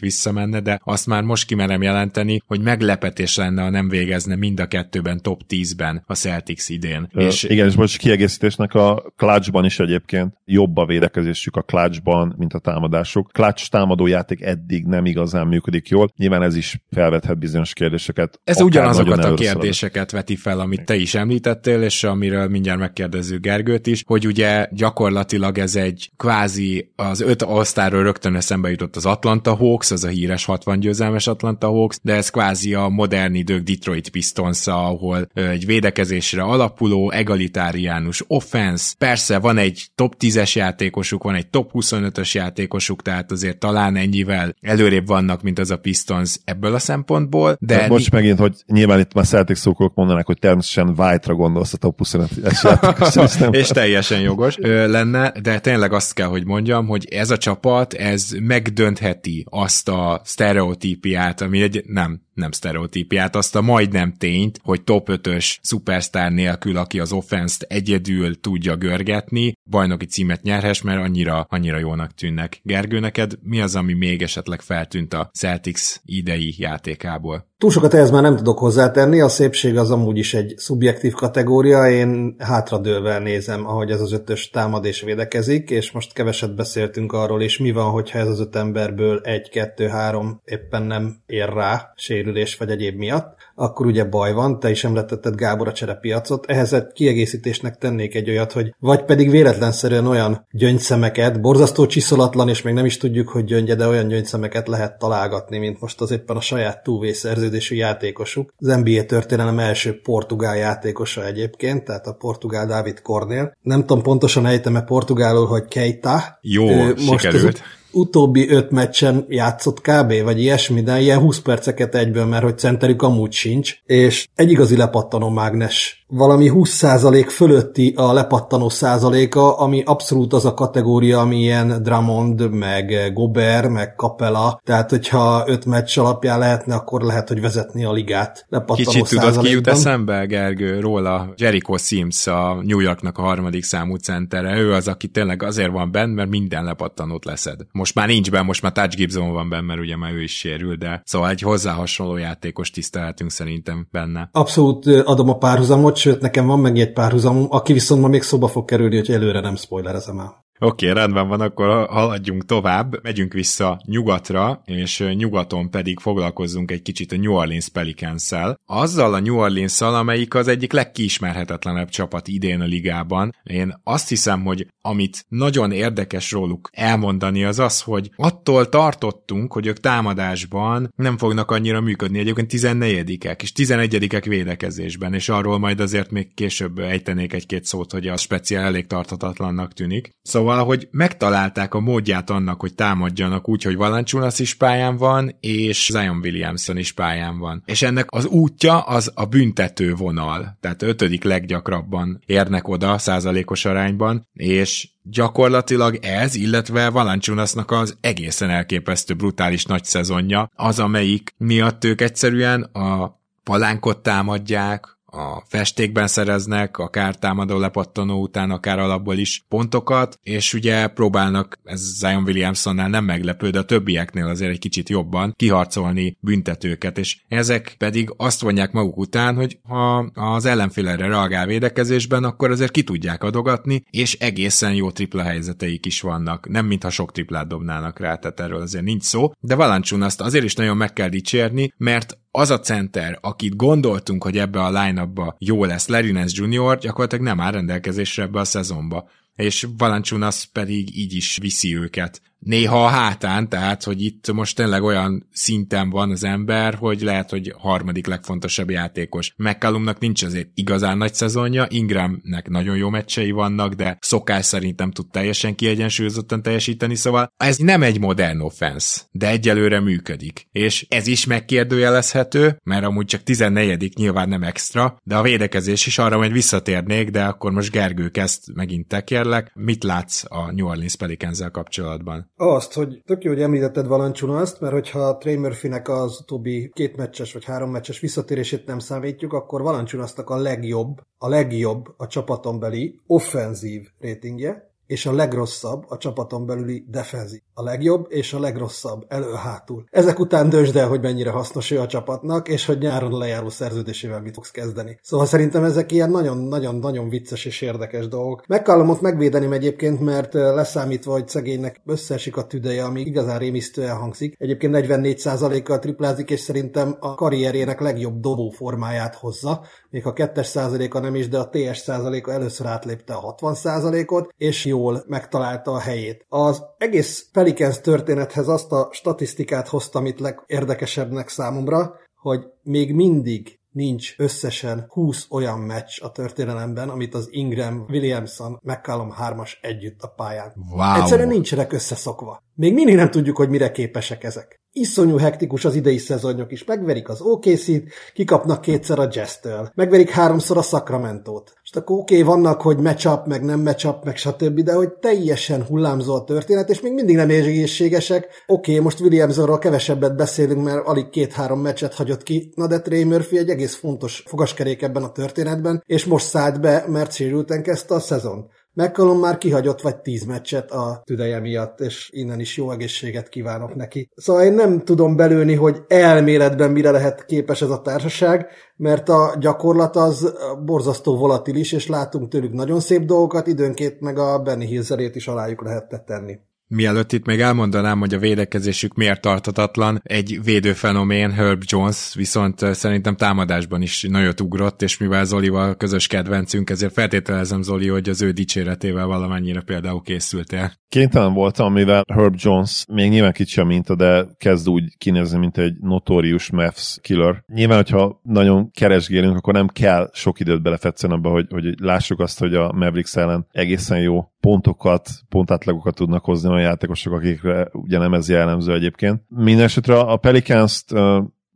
[0.00, 4.66] visszamenne, de azt már most kimerem jelenteni, hogy meglepetés lenne, ha nem végezne mind a
[4.66, 7.08] kettőben top 10-ben a Celtics idén.
[7.12, 12.34] Ö, és igen, és most kiegészítésnek a clutchban is egyébként jobb a védekezésük a clutchban,
[12.38, 13.30] mint a támadásuk.
[13.32, 16.08] Clutch támadójáték eddig nem igazán működik jól.
[16.16, 18.40] Nyilván ez is felvethet bizonyos kérdéseket.
[18.44, 23.86] Ez ugyanazokat a kérdéseket veti fel, amit te is említettél, és amiről mindjárt megkérdezzük Gergőt
[23.86, 29.54] is, hogy ugye gyakorlatilag ez egy kvázi az öt osztáról rögtön eszembe jutott az Atlanta
[29.54, 34.08] Hawks, az a híres 60 győzelmes Atlanta Hawks, de ez kvázi a modern idők Detroit
[34.08, 38.94] pistons ahol egy védekezésre alapuló, egalitáriánus offense.
[38.98, 44.54] Persze van egy top 10-es játékosuk, van egy top 25-ös játékosuk, tehát azért talán ennyivel
[44.60, 47.56] előrébb vannak, mint az a Pistons ebből a szempontból.
[47.60, 51.72] De tehát most megint, hogy nyilván itt már Celtics szókolok mondanak, hogy természetesen White-ra gondolsz
[51.72, 53.36] a top 25-es játékos.
[53.60, 57.94] és teljesen jogos ö, lenne, de tényleg azt kell, hogy mondjam, hogy ez a csapat,
[57.94, 64.82] ez megdöntheti azt a sztereotípiát, ami egy, nem, nem sztereotípiát, azt a majdnem tényt, hogy
[64.82, 71.46] top 5-ös szupersztár nélkül, aki az offenszt egyedül tudja görgetni, bajnoki címet nyerhes, mert annyira,
[71.48, 72.60] annyira jónak tűnnek.
[72.62, 77.46] Gergő, neked mi az, ami még esetleg feltűnt a Celtics idei játékából?
[77.58, 81.90] Túl sokat ehhez már nem tudok hozzátenni, a szépség az amúgy is egy szubjektív kategória,
[81.90, 87.42] én hátradőlve nézem, ahogy ez az ötös támad és védekezik, és most keveset beszéltünk arról,
[87.42, 91.92] és mi van, hogyha ez az öt emberből egy, kettő, három éppen nem ér rá
[92.28, 96.72] sérülés vagy egyéb miatt akkor ugye baj van, te is említetted Gábor a cserepiacot, ehhez
[96.72, 102.74] egy kiegészítésnek tennék egy olyat, hogy vagy pedig véletlenszerűen olyan gyöngyszemeket, borzasztó csiszolatlan, és még
[102.74, 106.40] nem is tudjuk, hogy gyöngye, de olyan gyöngyszemeket lehet találgatni, mint most az éppen a
[106.40, 108.54] saját túvé szerződésű játékosuk.
[108.56, 113.56] Az NBA történelem első portugál játékosa egyébként, tehát a portugál David Cornél.
[113.62, 116.38] Nem tudom pontosan ejtem-e portugálul, hogy Keita.
[116.40, 117.56] Jó, most sikerült.
[117.56, 120.22] Az, utóbbi öt meccsen játszott kb.
[120.22, 124.76] vagy ilyesmi, de ilyen 20 perceket egyből, mert hogy centerük amúgy sincs, és egy igazi
[124.76, 131.82] lepattanó mágnes valami 20% fölötti a lepattanó százaléka, ami abszolút az a kategória, ami ilyen
[131.82, 137.84] Drummond, meg Gober, meg Capella, tehát hogyha öt meccs alapján lehetne, akkor lehet, hogy vezetni
[137.84, 143.18] a ligát lepattanó Kicsit tudod, ki jut eszembe, Gergő, róla Jericho Sims, a New Yorknak
[143.18, 147.60] a harmadik számú centere, ő az, aki tényleg azért van benne, mert minden lepattanót leszed.
[147.72, 150.36] Most már nincs benne, most már Touch Gibson van benne, mert ugye már ő is
[150.36, 154.28] sérül, de szóval egy hozzá hasonló játékos tisztelhetünk szerintem benne.
[154.32, 158.48] Abszolút adom a párhuzamot, sőt nekem van meg egy párhuzam, aki viszont ma még szóba
[158.48, 160.47] fog kerülni, hogy előre nem spoilerezem el.
[160.60, 166.82] Oké, okay, rendben van, akkor haladjunk tovább, megyünk vissza nyugatra, és nyugaton pedig foglalkozzunk egy
[166.82, 168.30] kicsit a New Orleans pelicans.
[168.66, 173.34] Azzal a New orleans amelyik az egyik legkiismerhetetlenebb csapat idén a ligában.
[173.42, 179.66] Én azt hiszem, hogy amit nagyon érdekes róluk elmondani az az, hogy attól tartottunk, hogy
[179.66, 182.18] ők támadásban nem fognak annyira működni.
[182.18, 188.06] Egyébként 14-ek és 11-ek védekezésben, és arról majd azért még később ejtenék egy-két szót, hogy
[188.06, 190.10] a speciál elég tartatatlannak tűnik.
[190.22, 195.36] Szóval Szóval, hogy megtalálták a módját annak, hogy támadjanak úgy, hogy Valanciunas is pályán van,
[195.40, 197.62] és Zion Williamson is pályán van.
[197.66, 204.26] És ennek az útja az a büntető vonal, tehát ötödik leggyakrabban érnek oda százalékos arányban,
[204.32, 212.00] és gyakorlatilag ez, illetve Valanciunasnak az egészen elképesztő brutális nagy szezonja, az, amelyik miatt ők
[212.00, 220.18] egyszerűen a palánkot támadják, a festékben szereznek, akár támadó lepattanó után, akár alapból is pontokat,
[220.22, 225.34] és ugye próbálnak, ez Zion Williamsonnál nem meglepő, de a többieknél azért egy kicsit jobban
[225.36, 231.46] kiharcolni büntetőket, és ezek pedig azt vonják maguk után, hogy ha az ellenfél erre reagál
[231.46, 236.48] védekezésben, akkor azért ki tudják adogatni, és egészen jó tripla helyzeteik is vannak.
[236.48, 240.44] Nem mintha sok triplát dobnának rá, tehát erről azért nincs szó, de Valanciun azt azért
[240.44, 245.08] is nagyon meg kell dicsérni, mert az a center, akit gondoltunk, hogy ebbe a line
[245.38, 250.96] jó lesz, Larry Nance Jr., gyakorlatilag nem áll rendelkezésre ebbe a szezonba és Valanciunas pedig
[250.96, 256.10] így is viszi őket néha a hátán, tehát hogy itt most tényleg olyan szinten van
[256.10, 259.32] az ember, hogy lehet, hogy harmadik legfontosabb játékos.
[259.36, 264.90] McCallumnak nincs azért igazán nagy szezonja, Ingramnek nagyon jó meccsei vannak, de szokás szerint nem
[264.90, 270.46] tud teljesen kiegyensúlyozottan teljesíteni, szóval ez nem egy modern offense, de egyelőre működik.
[270.52, 275.98] És ez is megkérdőjelezhető, mert amúgy csak 14 nyilván nem extra, de a védekezés is
[275.98, 279.50] arra majd visszatérnék, de akkor most Gergő kezd megint te kérlek.
[279.54, 282.27] Mit látsz a New Orleans pelicans kapcsolatban?
[282.40, 287.32] Azt, hogy tök jó, hogy említetted azt, mert hogyha Trey Murphy-nek az utóbbi két meccses
[287.32, 293.00] vagy három meccses visszatérését nem számítjuk, akkor Valanciunasnak a legjobb, a legjobb a csapaton beli
[293.06, 297.40] offenzív ratingje, és a legrosszabb a csapaton belüli defenzív.
[297.58, 299.84] A legjobb és a legrosszabb elő-hátul.
[299.90, 304.20] Ezek után döntsd el, hogy mennyire hasznos ő a csapatnak, és hogy nyáron lejáró szerződésével
[304.20, 304.98] mit fogsz kezdeni.
[305.02, 308.46] Szóval szerintem ezek ilyen nagyon-nagyon-nagyon vicces és érdekes dolgok.
[308.46, 314.34] Megkallom megvédeni egyébként, mert leszámítva, hogy szegénynek összeesik a tüdeje, ami igazán rémisztően hangzik.
[314.38, 319.64] Egyébként 44%-kal triplázik, és szerintem a karrierjének legjobb dobó formáját hozza.
[319.90, 324.34] Még a kettes százaléka nem is, de a TS százaléka először átlépte a 60 százalékot,
[324.36, 326.26] és jó jól megtalálta a helyét.
[326.28, 334.14] Az egész Pelicans történethez azt a statisztikát hoztam itt legérdekesebbnek számomra, hogy még mindig nincs
[334.18, 340.52] összesen 20 olyan meccs a történelemben, amit az Ingram, Williamson, McCallum 3-as együtt a pályán.
[340.70, 341.00] Wow.
[341.00, 342.42] Egyszerűen nincsenek összeszokva.
[342.58, 346.64] Még mindig nem tudjuk, hogy mire képesek ezek iszonyú hektikus az idei szezonjuk is.
[346.64, 347.82] Megverik az OKC-t,
[348.14, 351.52] kikapnak kétszer a Jazz-től, megverik háromszor a Sacramento-t.
[351.62, 355.64] És akkor oké, okay, vannak, hogy matchup, meg nem matchup, meg stb., de hogy teljesen
[355.64, 358.26] hullámzó a történet, és még mindig nem egészségesek.
[358.46, 363.04] Oké, okay, most Williamsonról kevesebbet beszélünk, mert alig két-három meccset hagyott ki, na de Trey
[363.04, 367.94] Murphy egy egész fontos fogaskerék ebben a történetben, és most szállt be, mert sérülten kezdte
[367.94, 368.50] a szezon.
[368.78, 373.74] McCollum már kihagyott vagy tíz meccset a tüdeje miatt, és innen is jó egészséget kívánok
[373.74, 374.10] neki.
[374.16, 379.34] Szóval én nem tudom belőni, hogy elméletben mire lehet képes ez a társaság, mert a
[379.38, 385.16] gyakorlat az borzasztó volatilis, és látunk tőlük nagyon szép dolgokat, időnként meg a Benny Hillzerét
[385.16, 386.38] is alájuk lehetne tenni.
[386.70, 393.16] Mielőtt itt még elmondanám, hogy a védekezésük miért tartatatlan, egy védőfenomén Herb Jones viszont szerintem
[393.16, 398.30] támadásban is nagyot ugrott, és mivel Zolival közös kedvencünk, ezért feltételezem Zoli, hogy az ő
[398.30, 400.72] dicséretével valamennyire például készültél.
[400.88, 405.58] Kénytelen voltam, mivel Herb Jones még nyilván kicsi a minta, de kezd úgy kinézni, mint
[405.58, 407.44] egy notórius Mavs killer.
[407.46, 412.38] Nyilván, hogyha nagyon keresgélünk, akkor nem kell sok időt belefetszen abba, hogy, hogy lássuk azt,
[412.38, 418.14] hogy a Mavericks ellen egészen jó pontokat, pontátlagokat tudnak hozni a játékosok, akikre ugye nem
[418.14, 419.22] ez jellemző egyébként.
[419.28, 420.92] Mindenesetre a Pelicans-t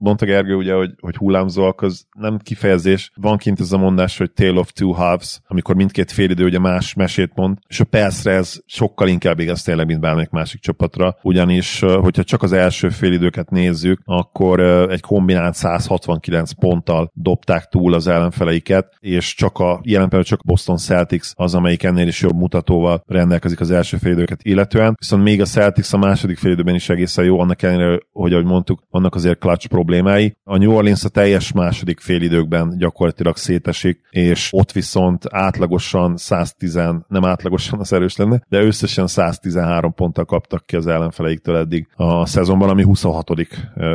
[0.02, 3.12] mondta Gergő ugye, hogy, hogy hullámzóak, az nem kifejezés.
[3.14, 6.94] Van kint ez a mondás, hogy Tale of Two Halves, amikor mindkét félidő ugye más
[6.94, 11.80] mesét mond, és a percre ez sokkal inkább igaz tényleg, mint bármelyik másik csapatra, ugyanis,
[11.80, 14.60] hogyha csak az első félidőket nézzük, akkor
[14.90, 21.30] egy kombinált 169 ponttal dobták túl az ellenfeleiket, és csak a jelen csak Boston Celtics
[21.34, 25.92] az, amelyik ennél is jobb mutatóval rendelkezik az első félidőket illetően, viszont még a Celtics
[25.92, 29.91] a második félidőben is egészen jó, annak ellenére, hogy ahogy mondtuk, vannak azért clutch problémák,
[29.92, 30.36] problémái.
[30.44, 36.74] A New Orleans a teljes második félidőkben gyakorlatilag szétesik, és ott viszont átlagosan 110,
[37.08, 42.26] nem átlagosan az erős lenne, de összesen 113 ponttal kaptak ki az ellenfeleiktől eddig a
[42.26, 43.30] szezonban, ami 26.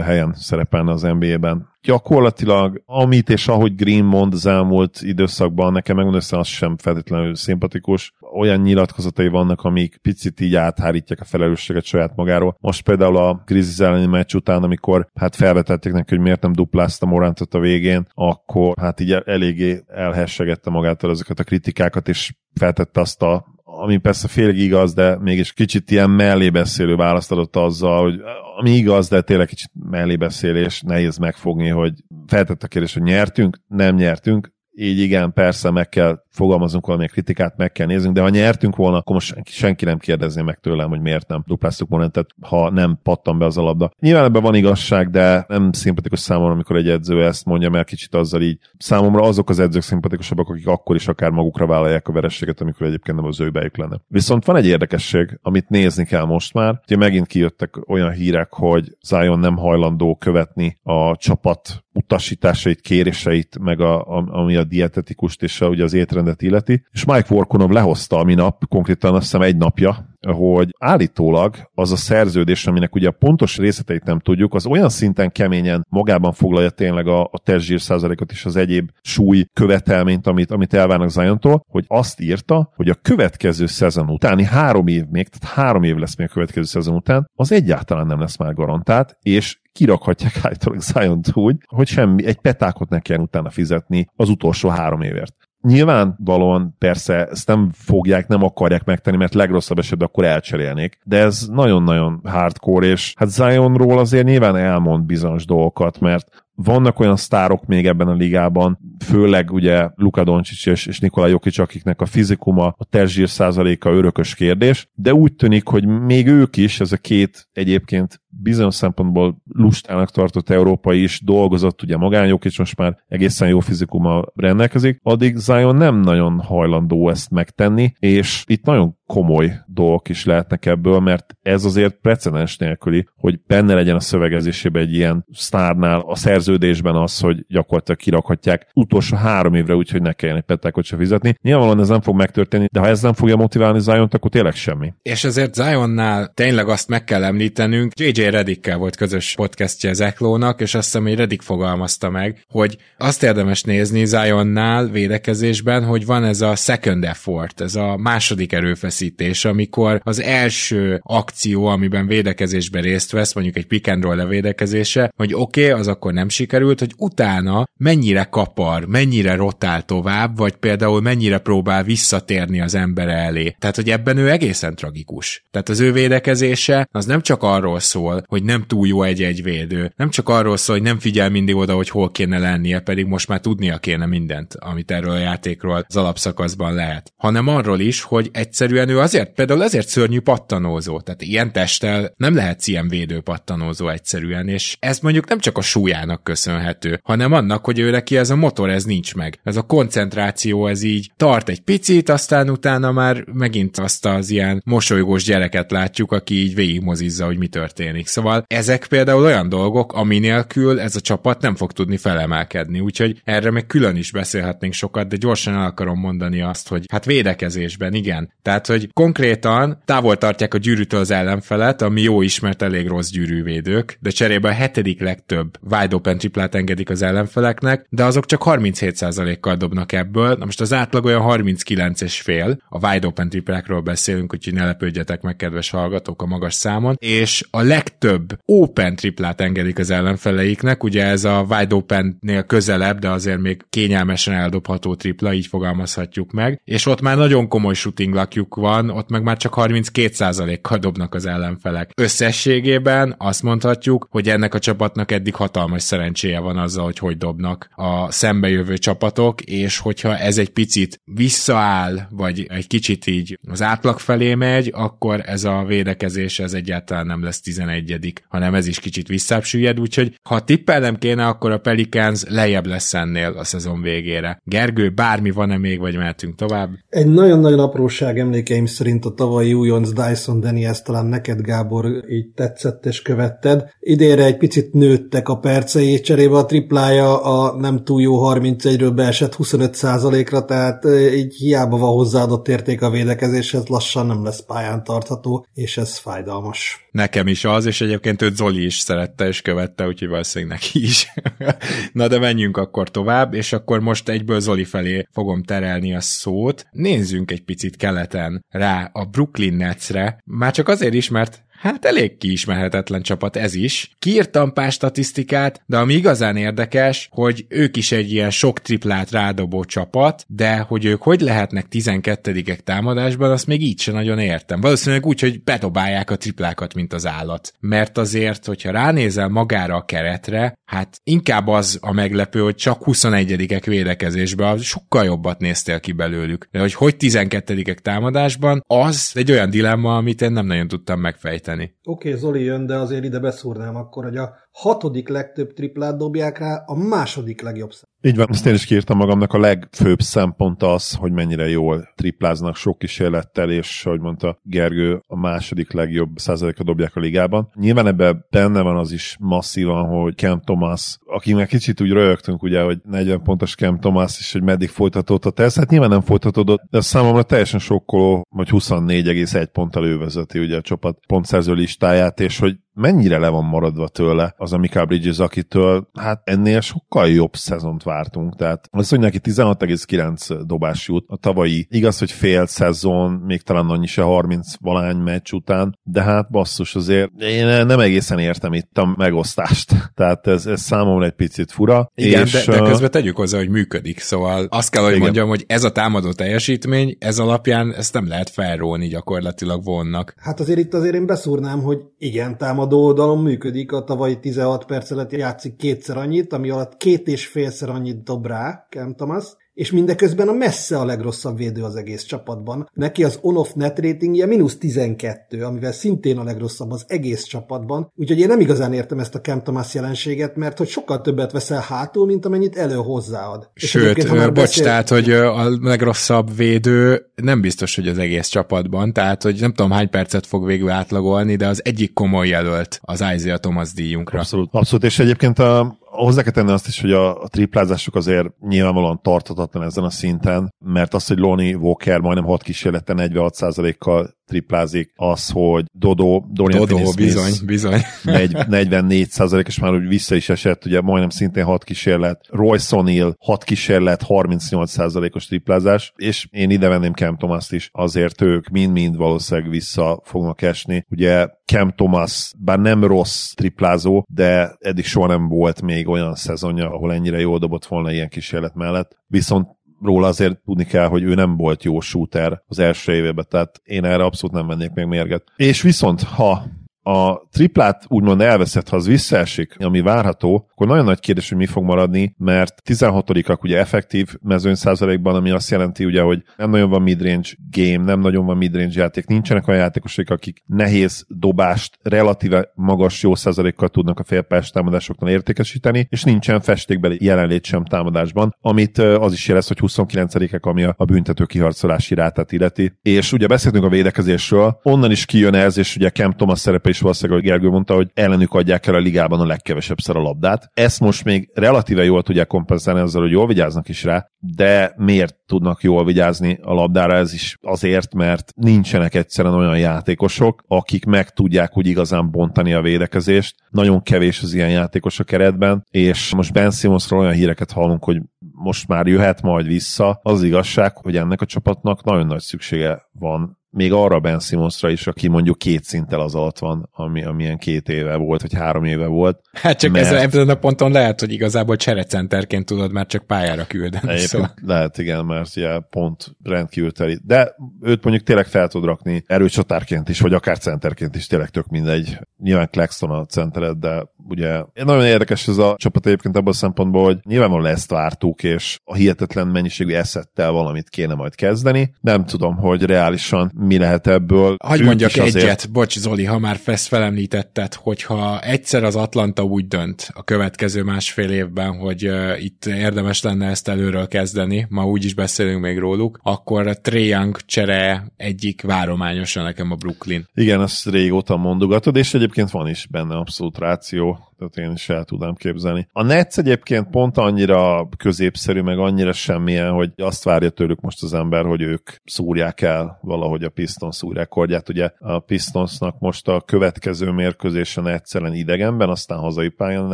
[0.04, 6.22] helyen szerepelne az NBA-ben gyakorlatilag amit és ahogy Green mond az elmúlt időszakban, nekem megmondom,
[6.30, 8.14] az sem feltétlenül szimpatikus.
[8.36, 12.58] Olyan nyilatkozatai vannak, amik picit így áthárítják a felelősséget saját magáról.
[12.60, 17.06] Most például a Grizzlies elleni meccs után, amikor hát felvetették neki, hogy miért nem duplázta
[17.06, 23.22] Morantot a végén, akkor hát így eléggé elhessegette magától ezeket a kritikákat, és feltette azt
[23.22, 23.46] a
[23.80, 28.20] ami persze félig igaz, de mégis kicsit ilyen mellébeszélő választ adott azzal, hogy
[28.58, 31.94] ami igaz, de tényleg kicsit mellébeszélés, nehéz megfogni, hogy
[32.28, 37.58] feltett a kérdés, hogy nyertünk, nem nyertünk, így igen, persze meg kell fogalmazunk valami kritikát,
[37.58, 41.02] meg kell néznünk, de ha nyertünk volna, akkor most senki, nem kérdezné meg tőlem, hogy
[41.02, 43.92] miért nem dupláztuk Morentet, ha nem pattan be az a labda.
[44.00, 48.16] Nyilván ebben van igazság, de nem szimpatikus számomra, amikor egy edző ezt mondja, mert kicsit
[48.16, 52.62] azzal így számomra azok az edzők szimpatikusabbak, akik akkor is akár magukra vállalják a verességet,
[52.62, 54.02] amikor egyébként nem az ő bejük lenne.
[54.08, 56.80] Viszont van egy érdekesség, amit nézni kell most már.
[56.84, 63.82] Ugye megint kijöttek olyan hírek, hogy Zion nem hajlandó követni a csapat utasításait, kéréseit, meg
[63.82, 66.86] a, a, ami a dietetikust és a, ugye az étrendet illeti.
[66.92, 71.96] És Mike Vorkonov lehozta a minap, konkrétan azt hiszem egy napja, hogy állítólag az a
[71.96, 77.08] szerződés, aminek ugye a pontos részleteit nem tudjuk, az olyan szinten keményen magában foglalja tényleg
[77.08, 82.20] a, a testzsír százalékot és az egyéb súly követelményt, amit, amit elvárnak Ziontól, hogy azt
[82.20, 86.34] írta, hogy a következő szezon utáni három év még, tehát három év lesz még a
[86.34, 91.88] következő szezon után, az egyáltalán nem lesz már garantált, és kirakhatják állítólag zion úgy, hogy
[91.88, 95.47] semmi, egy petákot ne kelljen utána fizetni az utolsó három évért.
[95.68, 101.48] Nyilvánvalóan persze ezt nem fogják, nem akarják megtenni, mert legrosszabb esetben akkor elcserélnék, de ez
[101.52, 107.88] nagyon-nagyon hardcore, és hát Zionról azért nyilván elmond bizonyos dolgokat, mert vannak olyan sztárok még
[107.88, 112.86] ebben a ligában, főleg ugye Luka Doncic és, és Nikola Jokic, akiknek a fizikuma, a
[112.86, 118.22] terzsír százaléka örökös kérdés, de úgy tűnik, hogy még ők is, ez a két egyébként
[118.28, 124.24] bizonyos szempontból lustának tartott európai is dolgozott, ugye magányok is most már egészen jó fizikuma
[124.36, 130.66] rendelkezik, addig Zion nem nagyon hajlandó ezt megtenni, és itt nagyon komoly dolgok is lehetnek
[130.66, 136.16] ebből, mert ez azért precedens nélküli, hogy benne legyen a szövegezésében egy ilyen sztárnál a
[136.16, 140.98] szerződésben az, hogy gyakorlatilag kirakhatják utolsó három évre úgy, hogy ne kelljen egy petákot se
[140.98, 141.36] fizetni.
[141.42, 144.94] Nyilvánvalóan ez nem fog megtörténni, de ha ez nem fogja motiválni Zion-t, akkor tényleg semmi.
[145.02, 150.76] És azért Zionnál tényleg azt meg kell említenünk, JJ Redikkel volt közös podcastje Zeklónak, és
[150.76, 156.42] azt hiszem, hogy Redik fogalmazta meg, hogy azt érdemes nézni Zionnál védekezésben, hogy van ez
[156.42, 158.97] a second effort, ez a második erőfeszítés,
[159.44, 165.34] amikor az első akció, amiben védekezésben részt vesz, mondjuk egy pick and roll levédekezése, hogy
[165.34, 171.02] oké, okay, az akkor nem sikerült, hogy utána mennyire kapar, mennyire rotál tovább, vagy például
[171.02, 173.56] mennyire próbál visszatérni az ember elé.
[173.60, 175.46] Tehát, hogy ebben ő egészen tragikus.
[175.52, 179.94] Tehát az ő védekezése az nem csak arról szól, hogy nem túl jó egy-egy védő.
[179.96, 183.28] Nem csak arról szól, hogy nem figyel mindig oda, hogy hol kéne lennie, pedig most
[183.28, 187.14] már tudnia kéne mindent, amit erről a játékról az alapszakaszban lehet.
[187.16, 191.00] Hanem arról is, hogy egyszerűen ő azért, például azért szörnyű pattanózó.
[191.00, 195.62] Tehát ilyen testtel nem lehet ilyen védő pattanózó egyszerűen, és ez mondjuk nem csak a
[195.62, 199.40] súlyának köszönhető, hanem annak, hogy ő neki ez a motor, ez nincs meg.
[199.44, 204.62] Ez a koncentráció, ez így tart egy picit, aztán utána már megint azt az ilyen
[204.66, 208.08] mosolygós gyereket látjuk, aki így végigmozizza, hogy mi történik.
[208.08, 213.22] Szóval ezek például olyan dolgok, ami nélkül ez a csapat nem fog tudni felemelkedni, úgyhogy
[213.24, 217.94] erre még külön is beszélhetnénk sokat, de gyorsan el akarom mondani azt, hogy hát védekezésben,
[217.94, 218.34] igen.
[218.42, 223.98] Tehát, hogy konkrétan távol tartják a gyűrűtől az ellenfelet, ami jó ismert elég rossz gyűrűvédők,
[224.02, 229.56] de cserébe a hetedik legtöbb wide open triplát engedik az ellenfeleknek, de azok csak 37%-kal
[229.56, 234.34] dobnak ebből, na most az átlag olyan 39 és fél, a wide open triplákról beszélünk,
[234.34, 239.80] úgyhogy ne lepődjetek meg, kedves hallgatók, a magas számon, és a legtöbb open triplát engedik
[239.80, 245.48] az ellenfeleiknek, ugye ez a wide open-nél közelebb, de azért még kényelmesen eldobható tripla, így
[245.48, 249.54] fogalmazhatjuk meg, és ott már nagyon komoly shooting lakjuk van van, ott meg már csak
[249.56, 251.92] 32%-kal dobnak az ellenfelek.
[251.96, 257.70] Összességében azt mondhatjuk, hogy ennek a csapatnak eddig hatalmas szerencséje van azzal, hogy hogy dobnak
[257.76, 264.00] a szembejövő csapatok, és hogyha ez egy picit visszaáll, vagy egy kicsit így az átlag
[264.00, 269.08] felé megy, akkor ez a védekezés ez egyáltalán nem lesz 11 hanem ez is kicsit
[269.08, 274.42] visszább süllyed, úgyhogy ha tippelnem kéne, akkor a Pelicans lejjebb lesz ennél a szezon végére.
[274.44, 276.70] Gergő, bármi van-e még, vagy mehetünk tovább?
[276.90, 282.86] Egy nagyon-nagyon apróság emlékeim szerint a tavalyi újonc Dyson Daniels talán neked, Gábor, így tetszett
[282.86, 283.70] és követted.
[283.80, 289.36] Idénre egy picit nőttek a percei, cserébe a triplája a nem túl jó 31-ről beesett
[289.38, 295.78] 25%-ra, tehát így hiába van hozzáadott érték a védekezéshez, lassan nem lesz pályán tartható, és
[295.78, 296.87] ez fájdalmas.
[296.98, 301.14] Nekem is az, és egyébként őt Zoli is szerette és követte, úgyhogy valószínűleg neki is.
[301.94, 306.66] Na de menjünk akkor tovább, és akkor most egyből Zoli felé fogom terelni a szót.
[306.72, 312.18] Nézzünk egy picit keleten rá a Brooklyn Netsre, már csak azért is, mert Hát elég
[312.18, 313.96] kiismerhetetlen csapat ez is.
[314.00, 319.64] Kiírtam pár statisztikát, de ami igazán érdekes, hogy ők is egy ilyen sok triplát rádobó
[319.64, 324.62] csapat, de hogy ők hogy lehetnek 12-ek támadásban, azt még így sem nagyon értem.
[324.62, 327.54] Valószínűleg úgy, hogy bedobálják a triplákat, mint az állat.
[327.60, 333.64] Mert azért, hogyha ránézel magára a keretre, hát inkább az a meglepő, hogy csak 21-ek
[333.66, 336.48] védekezésben, sokkal jobbat néztél ki belőlük.
[336.52, 341.46] De hogy hogy 12-ek támadásban, az egy olyan dilemma, amit én nem nagyon tudtam megfejteni
[341.84, 346.38] Oké, okay, Zoli jön, de azért ide beszúrnám akkor, hogy a hatodik legtöbb triplát dobják
[346.38, 347.90] rá, a második legjobb szem.
[348.02, 352.56] Így van, ezt én is kiírtam magamnak, a legfőbb szempont az, hogy mennyire jól tripláznak
[352.56, 357.50] sok kísérlettel, és ahogy mondta Gergő, a második legjobb százaléka dobják a ligában.
[357.54, 362.62] Nyilván ebben benne van az is masszívan, hogy Cam Thomas, akinek kicsit úgy rögtünk, ugye,
[362.62, 366.82] hogy 40 pontos Cam Thomas is, hogy meddig folytatódott ez, hát nyilván nem folytatódott, de
[366.82, 372.56] számomra teljesen sokkoló, hogy 24,1 ponttal ő vezeti ugye a csapat pontszerző listáját, és hogy
[372.78, 377.84] mennyire le van maradva tőle az a Mikael Bridges, akitől hát ennél sokkal jobb szezont
[377.84, 378.36] vártunk.
[378.36, 383.70] Tehát az, hogy neki 16,9 dobás jut a tavalyi, igaz, hogy fél szezon, még talán
[383.70, 388.78] annyi se 30 valány meccs után, de hát basszus azért én nem egészen értem itt
[388.78, 389.74] a megosztást.
[389.96, 391.92] Tehát ez, ez számomra egy picit fura.
[391.96, 395.04] Igen, és, de, de közben tegyük hozzá, hogy működik, szóval azt kell, hogy igen.
[395.04, 400.14] mondjam, hogy ez a támadó teljesítmény, ez alapján ezt nem lehet felrólni gyakorlatilag vonnak.
[400.18, 404.66] Hát azért itt azért én beszúrnám, hogy igen, támadó támadó oldalon működik, a tavalyi 16
[404.66, 409.26] perc alatt játszik kétszer annyit, ami alatt két és félszer annyit dob rá Cam Thomas,
[409.58, 412.70] és mindeközben a messze a legrosszabb védő az egész csapatban.
[412.74, 418.20] Neki az on-off net ratingje mínusz 12, amivel szintén a legrosszabb az egész csapatban, úgyhogy
[418.20, 422.06] én nem igazán értem ezt a Cam Thomas jelenséget, mert hogy sokkal többet veszel hátul,
[422.06, 423.50] mint amennyit elő hozzáad.
[423.54, 424.64] Sőt, és bocs, beszél...
[424.64, 429.72] tehát, hogy a legrosszabb védő nem biztos, hogy az egész csapatban, tehát, hogy nem tudom
[429.72, 434.20] hány percet fog végül átlagolni, de az egyik komoly jelölt az Isaiah Thomas díjunkra.
[434.20, 438.40] Abszolút, abszolút, és egyébként a, hozzá kell tenni azt is, hogy a, a triplázások azért
[438.40, 444.92] nyilvánvalóan tartatatlan ezen a szinten, mert az, hogy Lonnie Walker majdnem 6 kísérlete 46%-kal triplázik,
[444.96, 447.82] az, hogy Dodo, Dorian Dodo, bizony, bizony.
[448.48, 449.08] 44
[449.46, 454.02] és már úgy vissza is esett, ugye majdnem szintén 6 kísérlet, Roy Sonil 6 kísérlet,
[454.02, 454.78] 38
[455.14, 460.42] os triplázás, és én ide venném Cam thomas is, azért ők mind-mind valószínűleg vissza fognak
[460.42, 460.86] esni.
[460.90, 466.72] Ugye Cam Thomas, bár nem rossz triplázó, de eddig soha nem volt még olyan szezonja,
[466.72, 468.96] ahol ennyire jól dobott volna ilyen kísérlet mellett.
[469.08, 473.62] Viszont róla azért tudni kell, hogy ő nem volt jó shooter az első évében, tehát
[473.64, 475.24] én erre abszolút nem vennék még mérget.
[475.36, 476.44] És viszont, ha
[476.88, 481.46] a triplát úgymond elveszett, ha az visszaesik, ami várható, akkor nagyon nagy kérdés, hogy mi
[481.46, 486.70] fog maradni, mert 16-ak ugye effektív mezőny százalékban, ami azt jelenti ugye, hogy nem nagyon
[486.70, 492.52] van midrange game, nem nagyon van midrange játék, nincsenek olyan játékosok, akik nehéz dobást relatíve
[492.56, 498.78] magas jó százalékkal tudnak a félpás támadásoknál értékesíteni, és nincsen festékbeli jelenlét sem támadásban, amit
[498.78, 502.78] az is jelez, hogy 29-ek, ami a büntető kiharcolási rátát illeti.
[502.82, 506.77] És ugye beszéltünk a védekezésről, onnan is kijön ez, és ugye Cam Thomas szerepe is
[506.82, 510.50] valószínűleg, hogy Gergő mondta, hogy ellenük adják el a ligában a legkevesebb szer a labdát.
[510.54, 515.16] Ezt most még relatíve jól tudják kompenzálni azzal, hogy jól vigyáznak is rá, de miért
[515.26, 516.96] tudnak jól vigyázni a labdára?
[516.96, 522.62] Ez is azért, mert nincsenek egyszerűen olyan játékosok, akik meg tudják úgy igazán bontani a
[522.62, 523.36] védekezést.
[523.50, 528.02] Nagyon kevés az ilyen játékos a keretben, és most Ben Simmonsról olyan híreket hallunk, hogy
[528.32, 530.00] most már jöhet majd vissza.
[530.04, 534.88] Az igazság, hogy ennek a csapatnak nagyon nagy szüksége van még arra Ben Simonsra is,
[534.88, 538.86] aki mondjuk két szinttel az alatt van, ami, amilyen két éve volt, vagy három éve
[538.86, 539.22] volt.
[539.32, 539.86] Hát csak mert...
[539.86, 543.98] ez, ezen a ponton lehet, hogy igazából cserecenterként tudod már csak pályára küldeni.
[543.98, 544.34] Szóval.
[544.46, 547.00] Lehet, igen, mert ugye pont rendkívül teli.
[547.04, 551.48] De őt mondjuk tényleg fel tud rakni erőcsatárként is, vagy akár centerként is, tényleg tök
[551.48, 552.00] mindegy.
[552.18, 556.84] Nyilván Claxton a centered, de ugye nagyon érdekes ez a csapat egyébként abban a szempontból,
[556.84, 561.74] hogy nyilvánvalóan ezt vártuk, és a hihetetlen mennyiségű eszettel valamit kéne majd kezdeni.
[561.82, 564.36] Nem tudom, hogy reálisan mi lehet ebből.
[564.44, 565.52] Hagy mondjak egyet, azért...
[565.52, 571.10] bocs Zoli, ha már ezt felemlítetted, hogyha egyszer az Atlanta úgy dönt a következő másfél
[571.10, 576.00] évben, hogy uh, itt érdemes lenne ezt előről kezdeni, ma úgy is beszélünk még róluk,
[576.04, 580.06] akkor a Trae Young csere egyik várományosan nekem a Brooklyn.
[580.14, 584.84] Igen, ezt régóta mondogatod, és egyébként van is benne abszolút ráció tehát én is el
[584.84, 585.68] tudnám képzelni.
[585.72, 590.94] A Nets egyébként pont annyira középszerű, meg annyira semmilyen, hogy azt várja tőlük most az
[590.94, 594.50] ember, hogy ők szúrják el valahogy a Pistons új rekordját.
[594.50, 599.74] Ugye a Pistonsnak most a következő mérkőzésen egyszerűen idegenben, aztán hazai pályán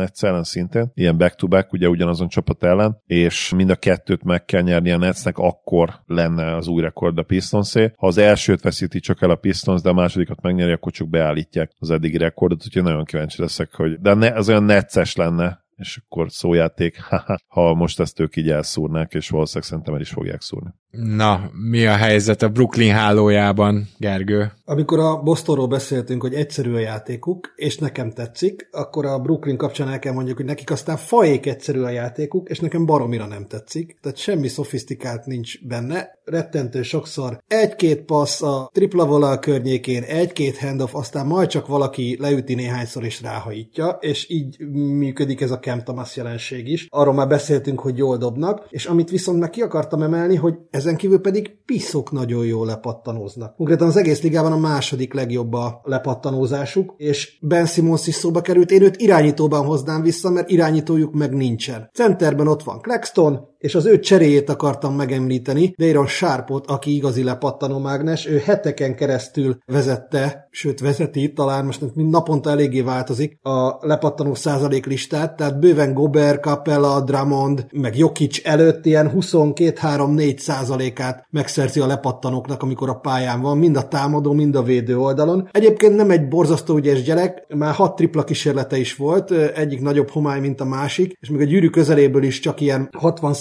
[0.00, 4.90] egyszerűen szintén, ilyen back-to-back, ugye ugyanazon csapat ellen, és mind a kettőt meg kell nyerni
[4.90, 7.92] a Netsnek, akkor lenne az új rekord a Pistonsé.
[7.96, 11.70] Ha az elsőt veszíti csak el a Pistons, de a másodikat megnyeri, akkor csak beállítják
[11.78, 16.30] az eddigi rekordot, úgyhogy nagyon kíváncsi leszek, hogy de az olyan necces lenne, és akkor
[16.30, 17.00] szójáték,
[17.54, 20.70] ha most ezt ők így elszúrnák, és valószínűleg szerintem el is fogják szúrni.
[20.96, 24.52] Na, mi a helyzet a Brooklyn hálójában, Gergő?
[24.64, 29.88] Amikor a Bostonról beszéltünk, hogy egyszerű a játékuk, és nekem tetszik, akkor a Brooklyn kapcsán
[29.88, 33.98] el kell mondjuk, hogy nekik aztán fajék egyszerű a játékuk, és nekem baromira nem tetszik.
[34.02, 36.18] Tehát semmi szofisztikált nincs benne.
[36.24, 42.54] Rettentő sokszor egy-két passz a tripla vola környékén, egy-két handoff, aztán majd csak valaki leüti
[42.54, 46.86] néhányszor és ráhajítja, és így működik ez a Cam Thomas jelenség is.
[46.90, 50.96] Arról már beszéltünk, hogy jól dobnak, és amit viszont meg ki akartam emelni, hogy ezen
[50.96, 53.56] kívül pedig piszok nagyon jól lepattanóznak.
[53.56, 58.70] Konkrétan az egész ligában a második legjobb a lepattanózásuk, és Ben Simmons is szóba került,
[58.70, 61.90] én őt irányítóban hoznám vissza, mert irányítójuk meg nincsen.
[61.92, 67.78] Centerben ott van Claxton, és az ő cseréjét akartam megemlíteni, Dayron Sharpot, aki igazi lepattanó
[67.78, 74.34] mágnes, ő heteken keresztül vezette, sőt vezeti, talán most mind naponta eléggé változik a lepattanó
[74.34, 81.86] százalék listát, tehát bőven Gober, Capella, Drummond, meg Jokic előtt ilyen 22-3-4 százalékát megszerzi a
[81.86, 85.48] lepattanóknak, amikor a pályán van, mind a támadó, mind a védő oldalon.
[85.52, 90.40] Egyébként nem egy borzasztó ügyes gyerek, már hat tripla kísérlete is volt, egyik nagyobb homály,
[90.40, 93.34] mint a másik, és még a gyűrű közeléből is csak ilyen 60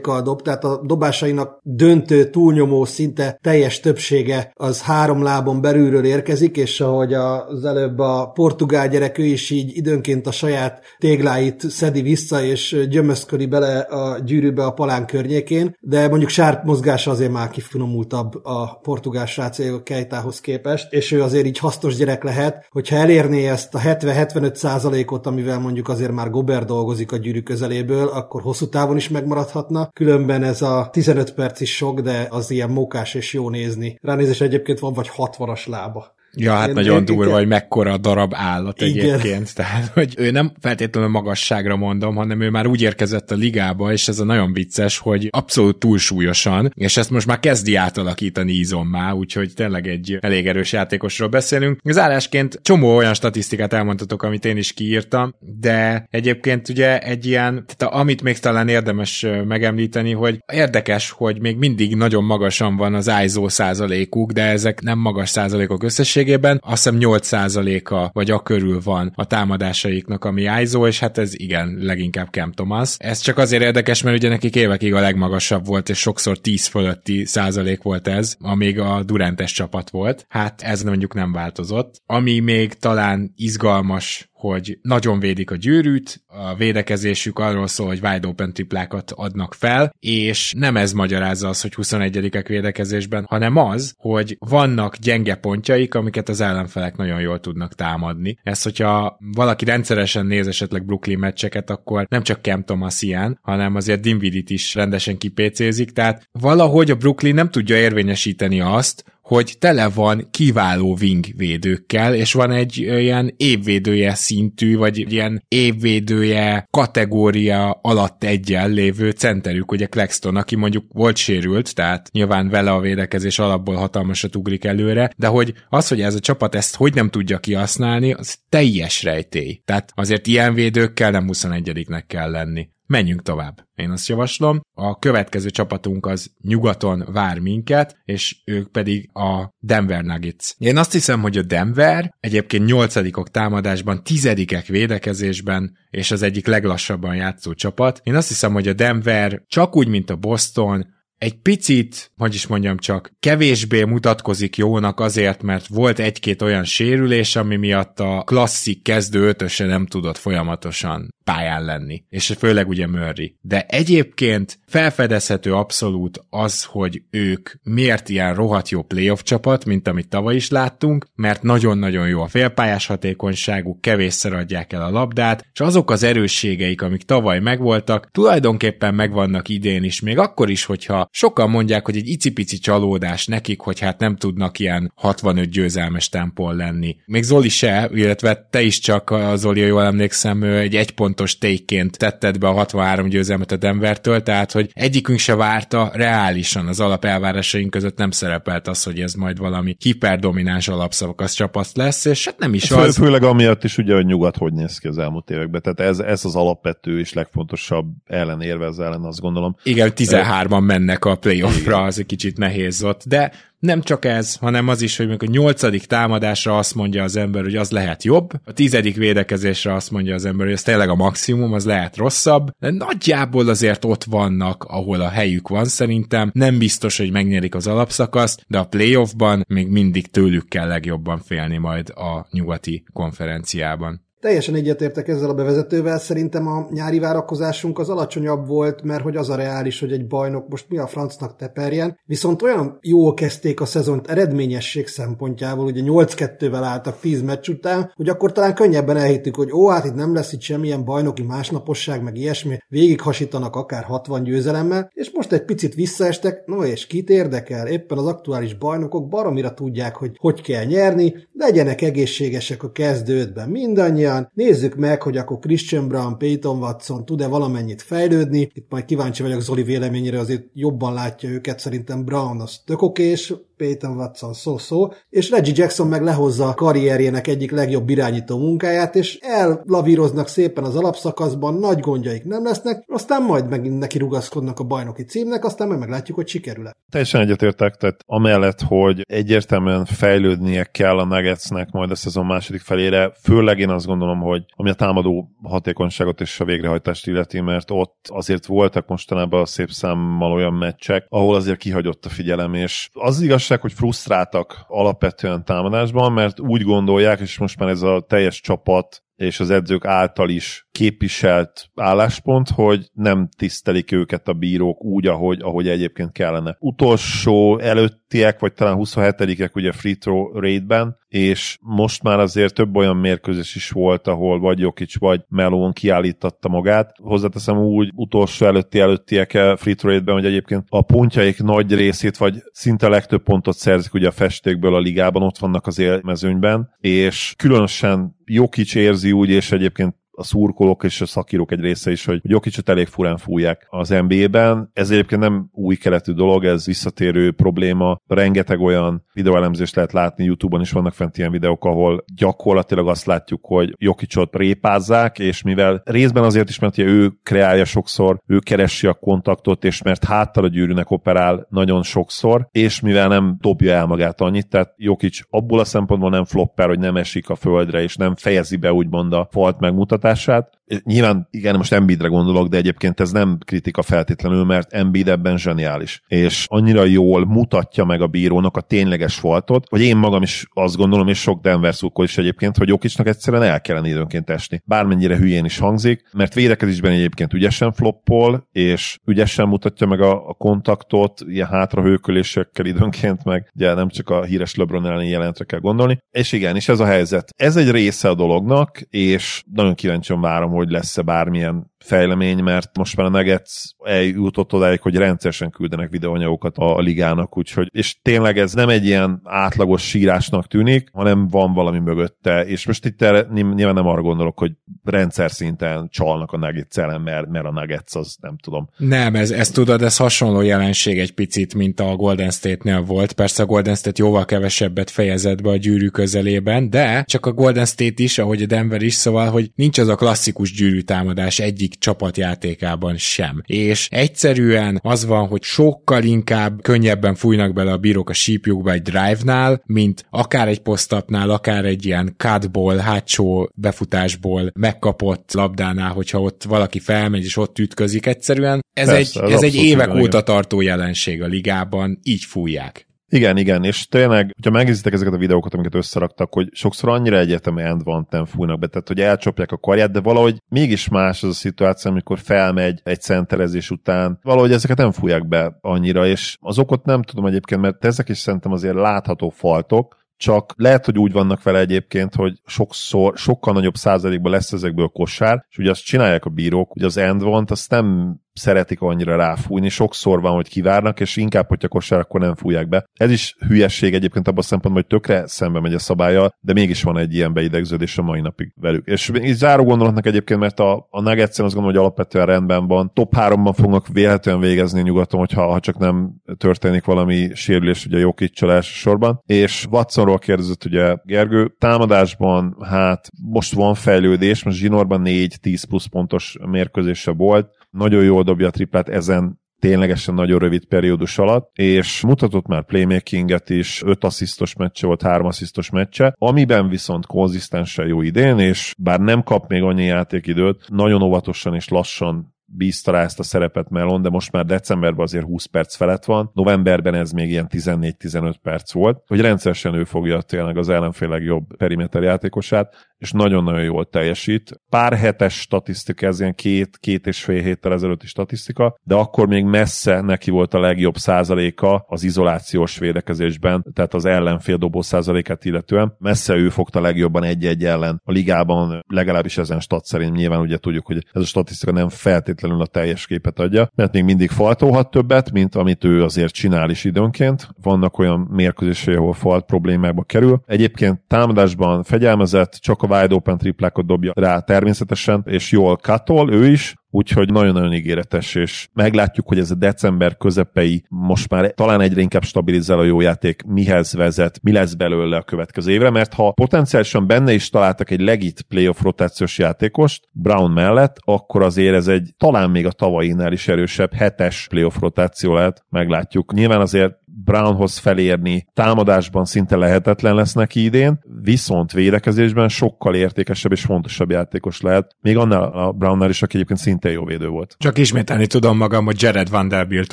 [0.00, 6.56] kal dob, tehát a dobásainak döntő, túlnyomó, szinte teljes többsége az három lábon belülről érkezik,
[6.56, 12.02] és ahogy az előbb a portugál gyerek, ő is így időnként a saját tégláit szedi
[12.02, 17.50] vissza, és gyömöszköli bele a gyűrűbe a palán környékén, de mondjuk sárp mozgása azért már
[17.50, 23.48] kifinomultabb a portugál srác Kejtához képest, és ő azért így hasznos gyerek lehet, hogyha elérné
[23.48, 28.68] ezt a 70-75 százalékot, amivel mondjuk azért már Gober dolgozik a gyűrű közeléből, akkor hosszú
[28.68, 33.14] távon is megmaradhat maradhatna, különben ez a 15 perc is sok, de az ilyen mókás
[33.14, 33.98] és jó nézni.
[34.02, 36.16] Ránézés egyébként van vagy 60-as lába.
[36.40, 37.36] Ja, hát én, nagyon durva, igen.
[37.36, 39.04] hogy mekkora darab állat igen.
[39.04, 39.54] egyébként.
[39.54, 44.08] Tehát, hogy ő nem feltétlenül magasságra mondom, hanem ő már úgy érkezett a ligába, és
[44.08, 49.54] ez a nagyon vicces, hogy abszolút túlsúlyosan, és ezt most már kezdi átalakítani izommá, úgyhogy
[49.54, 51.80] tényleg egy elég erős játékosról beszélünk.
[51.84, 57.94] Zárásként csomó olyan statisztikát elmondhatok, amit én is kiírtam, de egyébként ugye egy ilyen, tehát
[57.94, 63.48] amit még talán érdemes megemlíteni, hogy érdekes, hogy még mindig nagyon magasan van az ISO
[63.48, 69.12] százalékuk, de ezek nem magas százalékok összességében, összességében azt hiszem 8%-a vagy a körül van
[69.14, 72.96] a támadásaiknak, ami ISO, és hát ez igen, leginkább Cam Thomas.
[72.98, 77.24] Ez csak azért érdekes, mert ugye nekik évekig a legmagasabb volt, és sokszor 10 fölötti
[77.24, 80.26] százalék volt ez, amíg a Durantes csapat volt.
[80.28, 82.02] Hát ez mondjuk nem változott.
[82.06, 88.28] Ami még talán izgalmas hogy nagyon védik a gyűrűt, a védekezésük arról szól, hogy wide
[88.28, 94.36] open triplákat adnak fel, és nem ez magyarázza az, hogy 21-ek védekezésben, hanem az, hogy
[94.38, 98.38] vannak gyenge pontjaik, amiket az ellenfelek nagyon jól tudnak támadni.
[98.42, 103.74] Ez, hogyha valaki rendszeresen néz esetleg Brooklyn meccseket, akkor nem csak Cam Thomas ilyen, hanem
[103.74, 109.88] azért Dinvidit is rendesen kipécézik, tehát valahogy a Brooklyn nem tudja érvényesíteni azt, hogy tele
[109.88, 118.24] van kiváló wing védőkkel, és van egy ilyen évvédője szintű, vagy ilyen évvédője kategória alatt
[118.24, 123.74] egyen lévő centerük, ugye Claxton, aki mondjuk volt sérült, tehát nyilván vele a védekezés alapból
[123.74, 128.12] hatalmasat ugrik előre, de hogy az, hogy ez a csapat ezt hogy nem tudja kihasználni,
[128.12, 129.60] az teljes rejtély.
[129.64, 132.68] Tehát azért ilyen védőkkel nem 21-nek kell lenni.
[132.88, 133.66] Menjünk tovább.
[133.74, 134.60] Én azt javaslom.
[134.74, 140.52] A következő csapatunk az nyugaton vár minket, és ők pedig a Denver Nuggets.
[140.58, 147.14] Én azt hiszem, hogy a Denver egyébként nyolcadikok támadásban, tizedikek védekezésben, és az egyik leglassabban
[147.14, 148.00] játszó csapat.
[148.02, 152.46] Én azt hiszem, hogy a Denver csak úgy, mint a Boston, egy picit, hogy is
[152.46, 158.82] mondjam csak, kevésbé mutatkozik jónak azért, mert volt egy-két olyan sérülés, ami miatt a klasszik
[158.82, 163.36] kezdő ötöse nem tudott folyamatosan pályán lenni, és főleg ugye Murray.
[163.40, 170.08] De egyébként felfedezhető abszolút az, hogy ők miért ilyen rohadt jó playoff csapat, mint amit
[170.08, 175.60] tavaly is láttunk, mert nagyon-nagyon jó a félpályás hatékonyságuk, kevésszer adják el a labdát, és
[175.60, 181.50] azok az erősségeik, amik tavaly megvoltak, tulajdonképpen megvannak idén is, még akkor is, hogyha sokan
[181.50, 186.96] mondják, hogy egy icipici csalódás nekik, hogy hát nem tudnak ilyen 65 győzelmes tempol lenni.
[187.06, 192.38] Még Zoli se, illetve te is csak, Zoli, jól emlékszem, egy egy pontos tékként tetted
[192.38, 197.96] be a 63 győzelmet a Denvertől, tehát hogy egyikünk se várta reálisan az alapelvárásaink között
[197.96, 202.66] nem szerepelt az, hogy ez majd valami hiperdomináns alapszavakas csapat lesz, és hát nem is
[202.66, 202.96] Fő, az.
[202.96, 205.62] Főleg amiatt is ugye, hogy nyugat hogy néz ki az elmúlt években.
[205.62, 209.56] Tehát ez, ez az alapvető és legfontosabb ellenérve az ellen, azt gondolom.
[209.62, 214.68] Igen, 13-an mennek a playoffra, az egy kicsit nehéz ott, de nem csak ez, hanem
[214.68, 218.52] az is, hogy a nyolcadik támadásra azt mondja az ember, hogy az lehet jobb, a
[218.52, 222.70] tizedik védekezésre azt mondja az ember, hogy ez tényleg a maximum, az lehet rosszabb, de
[222.70, 226.30] nagyjából azért ott vannak, ahol a helyük van szerintem.
[226.34, 231.56] Nem biztos, hogy megnyerik az alapszakaszt, de a playoffban még mindig tőlük kell legjobban félni
[231.56, 234.07] majd a nyugati konferenciában.
[234.20, 239.30] Teljesen egyetértek ezzel a bevezetővel, szerintem a nyári várakozásunk az alacsonyabb volt, mert hogy az
[239.30, 243.64] a reális, hogy egy bajnok most mi a francnak teperjen, viszont olyan jól kezdték a
[243.64, 249.52] szezont eredményesség szempontjából, ugye 8-2-vel álltak 10 meccs után, hogy akkor talán könnyebben elhittük, hogy
[249.52, 254.22] ó, hát itt nem lesz itt semmilyen bajnoki másnaposság, meg ilyesmi, végig hasítanak akár 60
[254.22, 259.54] győzelemmel, és most egy picit visszaestek, no és kit érdekel, éppen az aktuális bajnokok baromira
[259.54, 264.30] tudják, hogy hogy kell nyerni, legyenek egészségesek a kezdődben mindannyian, mindannyian.
[264.34, 268.50] Nézzük meg, hogy akkor Christian Brown, Peyton Watson tud-e valamennyit fejlődni.
[268.54, 271.58] Itt majd kíváncsi vagyok Zoli véleményére, azért jobban látja őket.
[271.58, 277.26] Szerintem Brown az tök okés, Peyton Watson szó-szó, és Reggie Jackson meg lehozza a karrierjének
[277.26, 283.48] egyik legjobb irányító munkáját, és ellavíroznak szépen az alapszakaszban, nagy gondjaik nem lesznek, aztán majd
[283.48, 286.76] megint neki rugaszkodnak a bajnoki címnek, aztán meg meglátjuk, hogy sikerül-e.
[286.90, 293.12] Teljesen egyetértek, tehát amellett, hogy egyértelműen fejlődnie kell a Nuggetsnek majd a szezon második felére,
[293.22, 298.06] főleg én azt gondolom, hogy ami a támadó hatékonyságot és a végrehajtást illeti, mert ott
[298.08, 303.20] azért voltak mostanában a szép számmal olyan meccsek, ahol azért kihagyott a figyelem, és az
[303.20, 308.40] igaz, igazság, hogy frusztráltak alapvetően támadásban, mert úgy gondolják, és most már ez a teljes
[308.40, 315.06] csapat és az edzők által is képviselt álláspont, hogy nem tisztelik őket a bírók úgy,
[315.06, 316.56] ahogy, ahogy egyébként kellene.
[316.60, 322.96] Utolsó előttiek, vagy talán 27-ek ugye free throw rate-ben, és most már azért több olyan
[322.96, 326.94] mérkőzés is volt, ahol vagy Jokic, vagy Melon kiállítatta magát.
[327.02, 332.42] Hozzáteszem úgy utolsó előtti előttiek free throw rate-ben, hogy egyébként a pontjaik nagy részét, vagy
[332.52, 338.16] szinte legtöbb pontot szerzik ugye a festékből a ligában, ott vannak az élmezőnyben, és különösen
[338.24, 342.68] Jokic érzi úgy, és egyébként a szurkolók és a szakírók egy része is, hogy Jokicot
[342.68, 344.70] elég furán fújják az NBA-ben.
[344.72, 348.00] Ez egyébként nem új keletű dolog, ez visszatérő probléma.
[348.06, 353.40] Rengeteg olyan videóelemzést lehet látni, YouTube-on is vannak fent ilyen videók, ahol gyakorlatilag azt látjuk,
[353.42, 358.94] hogy Jokicot répázzák, és mivel részben azért is, mert ő kreálja sokszor, ő keresi a
[358.94, 364.20] kontaktot, és mert háttal a gyűrűnek operál nagyon sokszor, és mivel nem dobja el magát
[364.20, 368.14] annyit, tehát Jokic abból a szempontból nem flopper, hogy nem esik a földre, és nem
[368.16, 370.57] fejezi be úgymond a falt megmutatását, hatását.
[370.84, 376.02] Nyilván, igen, most Embiidre gondolok, de egyébként ez nem kritika feltétlenül, mert Embiid ebben zseniális.
[376.06, 380.76] És annyira jól mutatja meg a bírónak a tényleges faltot, hogy én magam is azt
[380.76, 384.62] gondolom, és sok Denver szurkol is egyébként, hogy Jokicsnak egyszerűen el kellene időnként esni.
[384.64, 390.34] Bármennyire hülyén is hangzik, mert védekezésben egyébként ügyesen floppol, és ügyesen mutatja meg a, a
[390.34, 395.98] kontaktot, ilyen hátrahőkölésekkel időnként meg, ugye nem csak a híres LeBron elleni jelentre kell gondolni.
[396.10, 397.30] És igen, és ez a helyzet.
[397.36, 402.96] Ez egy része a dolognak, és nagyon kíváncsian várom, hogy lesz-e bármilyen fejlemény, mert most
[402.96, 403.50] már a Nuggets
[403.84, 409.20] eljutott odáig, hogy rendszeresen küldenek videóanyagokat a ligának, úgyhogy, és tényleg ez nem egy ilyen
[409.24, 414.38] átlagos sírásnak tűnik, hanem van valami mögötte, és most itt erre, nyilván nem arra gondolok,
[414.38, 414.52] hogy
[414.84, 418.68] rendszer szinten csalnak a Nuggets ellen, mert, mert a Nuggets az nem tudom.
[418.76, 423.12] Nem, ez, ez tudod, ez hasonló jelenség egy picit, mint a Golden State-nél volt.
[423.12, 427.66] Persze a Golden State jóval kevesebbet fejezett be a gyűrű közelében, de csak a Golden
[427.66, 431.80] State is, ahogy a Denver is, szóval, hogy nincs az a klasszikus gyűrűtámadás egyik egyik
[431.80, 433.42] csapatjátékában sem.
[433.46, 438.82] És egyszerűen az van, hogy sokkal inkább könnyebben fújnak bele a bírók a sípjukba egy
[438.82, 446.42] drive-nál, mint akár egy posztapnál, akár egy ilyen cutból, hátsó befutásból megkapott labdánál, hogyha ott
[446.42, 448.64] valaki felmegy és ott ütközik egyszerűen.
[448.72, 452.87] Ez Persze, egy, ez egy évek óta tartó jelenség a ligában, így fújják.
[453.10, 457.62] Igen, igen, és tényleg, hogyha megnézitek ezeket a videókat, amiket összeraktak, hogy sokszor annyira egyetemű
[457.62, 461.28] end van, nem fújnak be, tehát hogy elcsapják a karját, de valahogy mégis más az
[461.28, 466.58] a szituáció, amikor felmegy egy centerezés után, valahogy ezeket nem fújják be annyira, és az
[466.58, 471.12] okot nem tudom egyébként, mert ezek is szerintem azért látható faltok, csak lehet, hogy úgy
[471.12, 476.24] vannak vele egyébként, hogy sokszor, sokkal nagyobb százalékban lesz ezekből kosár, és ugye azt csinálják
[476.24, 481.00] a bírók, hogy az end vont, azt nem szeretik annyira ráfújni, sokszor van, hogy kivárnak,
[481.00, 482.84] és inkább, hogyha kosár, akkor nem fújják be.
[482.94, 486.82] Ez is hülyesség egyébként abban a szempontból, hogy tökre szembe megy a szabálya, de mégis
[486.82, 488.86] van egy ilyen beidegződés a mai napig velük.
[488.86, 492.90] És így záró gondolatnak egyébként, mert a, a Nuggets-en azt gondolom, hogy alapvetően rendben van.
[492.94, 498.14] Top 3-ban fognak véletlenül végezni nyugaton, hogyha ha csak nem történik valami sérülés ugye a
[498.32, 499.22] csalás sorban.
[499.26, 506.36] És Watsonról kérdezett ugye Gergő, támadásban hát most van fejlődés, most Zsinorban 4-10 plusz pontos
[506.50, 512.46] mérkőzése volt, nagyon jól dobja a triplát ezen ténylegesen nagyon rövid periódus alatt, és mutatott
[512.46, 518.38] már playmakinget is, 5 asszisztos meccse volt, 3 asszisztos meccse, amiben viszont konzisztensen jó idén,
[518.38, 523.22] és bár nem kap még annyi játékidőt, nagyon óvatosan és lassan bízta rá ezt a
[523.22, 527.48] szerepet Melon, de most már decemberben azért 20 perc felett van, novemberben ez még ilyen
[527.50, 533.62] 14-15 perc volt, hogy rendszeresen ő fogja tényleg az ellenfél legjobb periméter játékosát, és nagyon-nagyon
[533.62, 534.60] jól teljesít.
[534.68, 539.44] Pár hetes statisztika, ez ilyen két, két és fél héttel ezelőtti statisztika, de akkor még
[539.44, 545.96] messze neki volt a legjobb százaléka az izolációs védekezésben, tehát az ellenfél dobó százalékát illetően.
[545.98, 550.86] Messze ő fogta legjobban egy-egy ellen a ligában, legalábbis ezen stat szerint nyilván ugye tudjuk,
[550.86, 555.32] hogy ez a statisztika nem feltétlenül a teljes képet adja, mert még mindig faltolhat többet,
[555.32, 557.48] mint amit ő azért csinál is időnként.
[557.62, 560.40] Vannak olyan mérkőzései, ahol falt problémákba kerül.
[560.46, 566.46] Egyébként támadásban fegyelmezett, csak a wide open triplákat dobja rá természetesen, és jól katol ő
[566.46, 572.00] is, úgyhogy nagyon-nagyon ígéretes, és meglátjuk, hogy ez a december közepei most már talán egyre
[572.00, 576.32] inkább stabilizál a jó játék, mihez vezet, mi lesz belőle a következő évre, mert ha
[576.32, 582.14] potenciálisan benne is találtak egy legit playoff rotációs játékost Brown mellett, akkor azért ez egy
[582.16, 586.32] talán még a tavainál is erősebb hetes playoff rotáció lehet, meglátjuk.
[586.32, 593.62] Nyilván azért Brownhoz felérni támadásban szinte lehetetlen lesz neki idén, viszont védekezésben sokkal értékesebb és
[593.62, 597.56] fontosabb játékos lehet, még annál a Brownnál is, aki egyébként szinte jó védő volt.
[597.58, 599.92] Csak ismételni tudom magam, hogy Jared Vanderbilt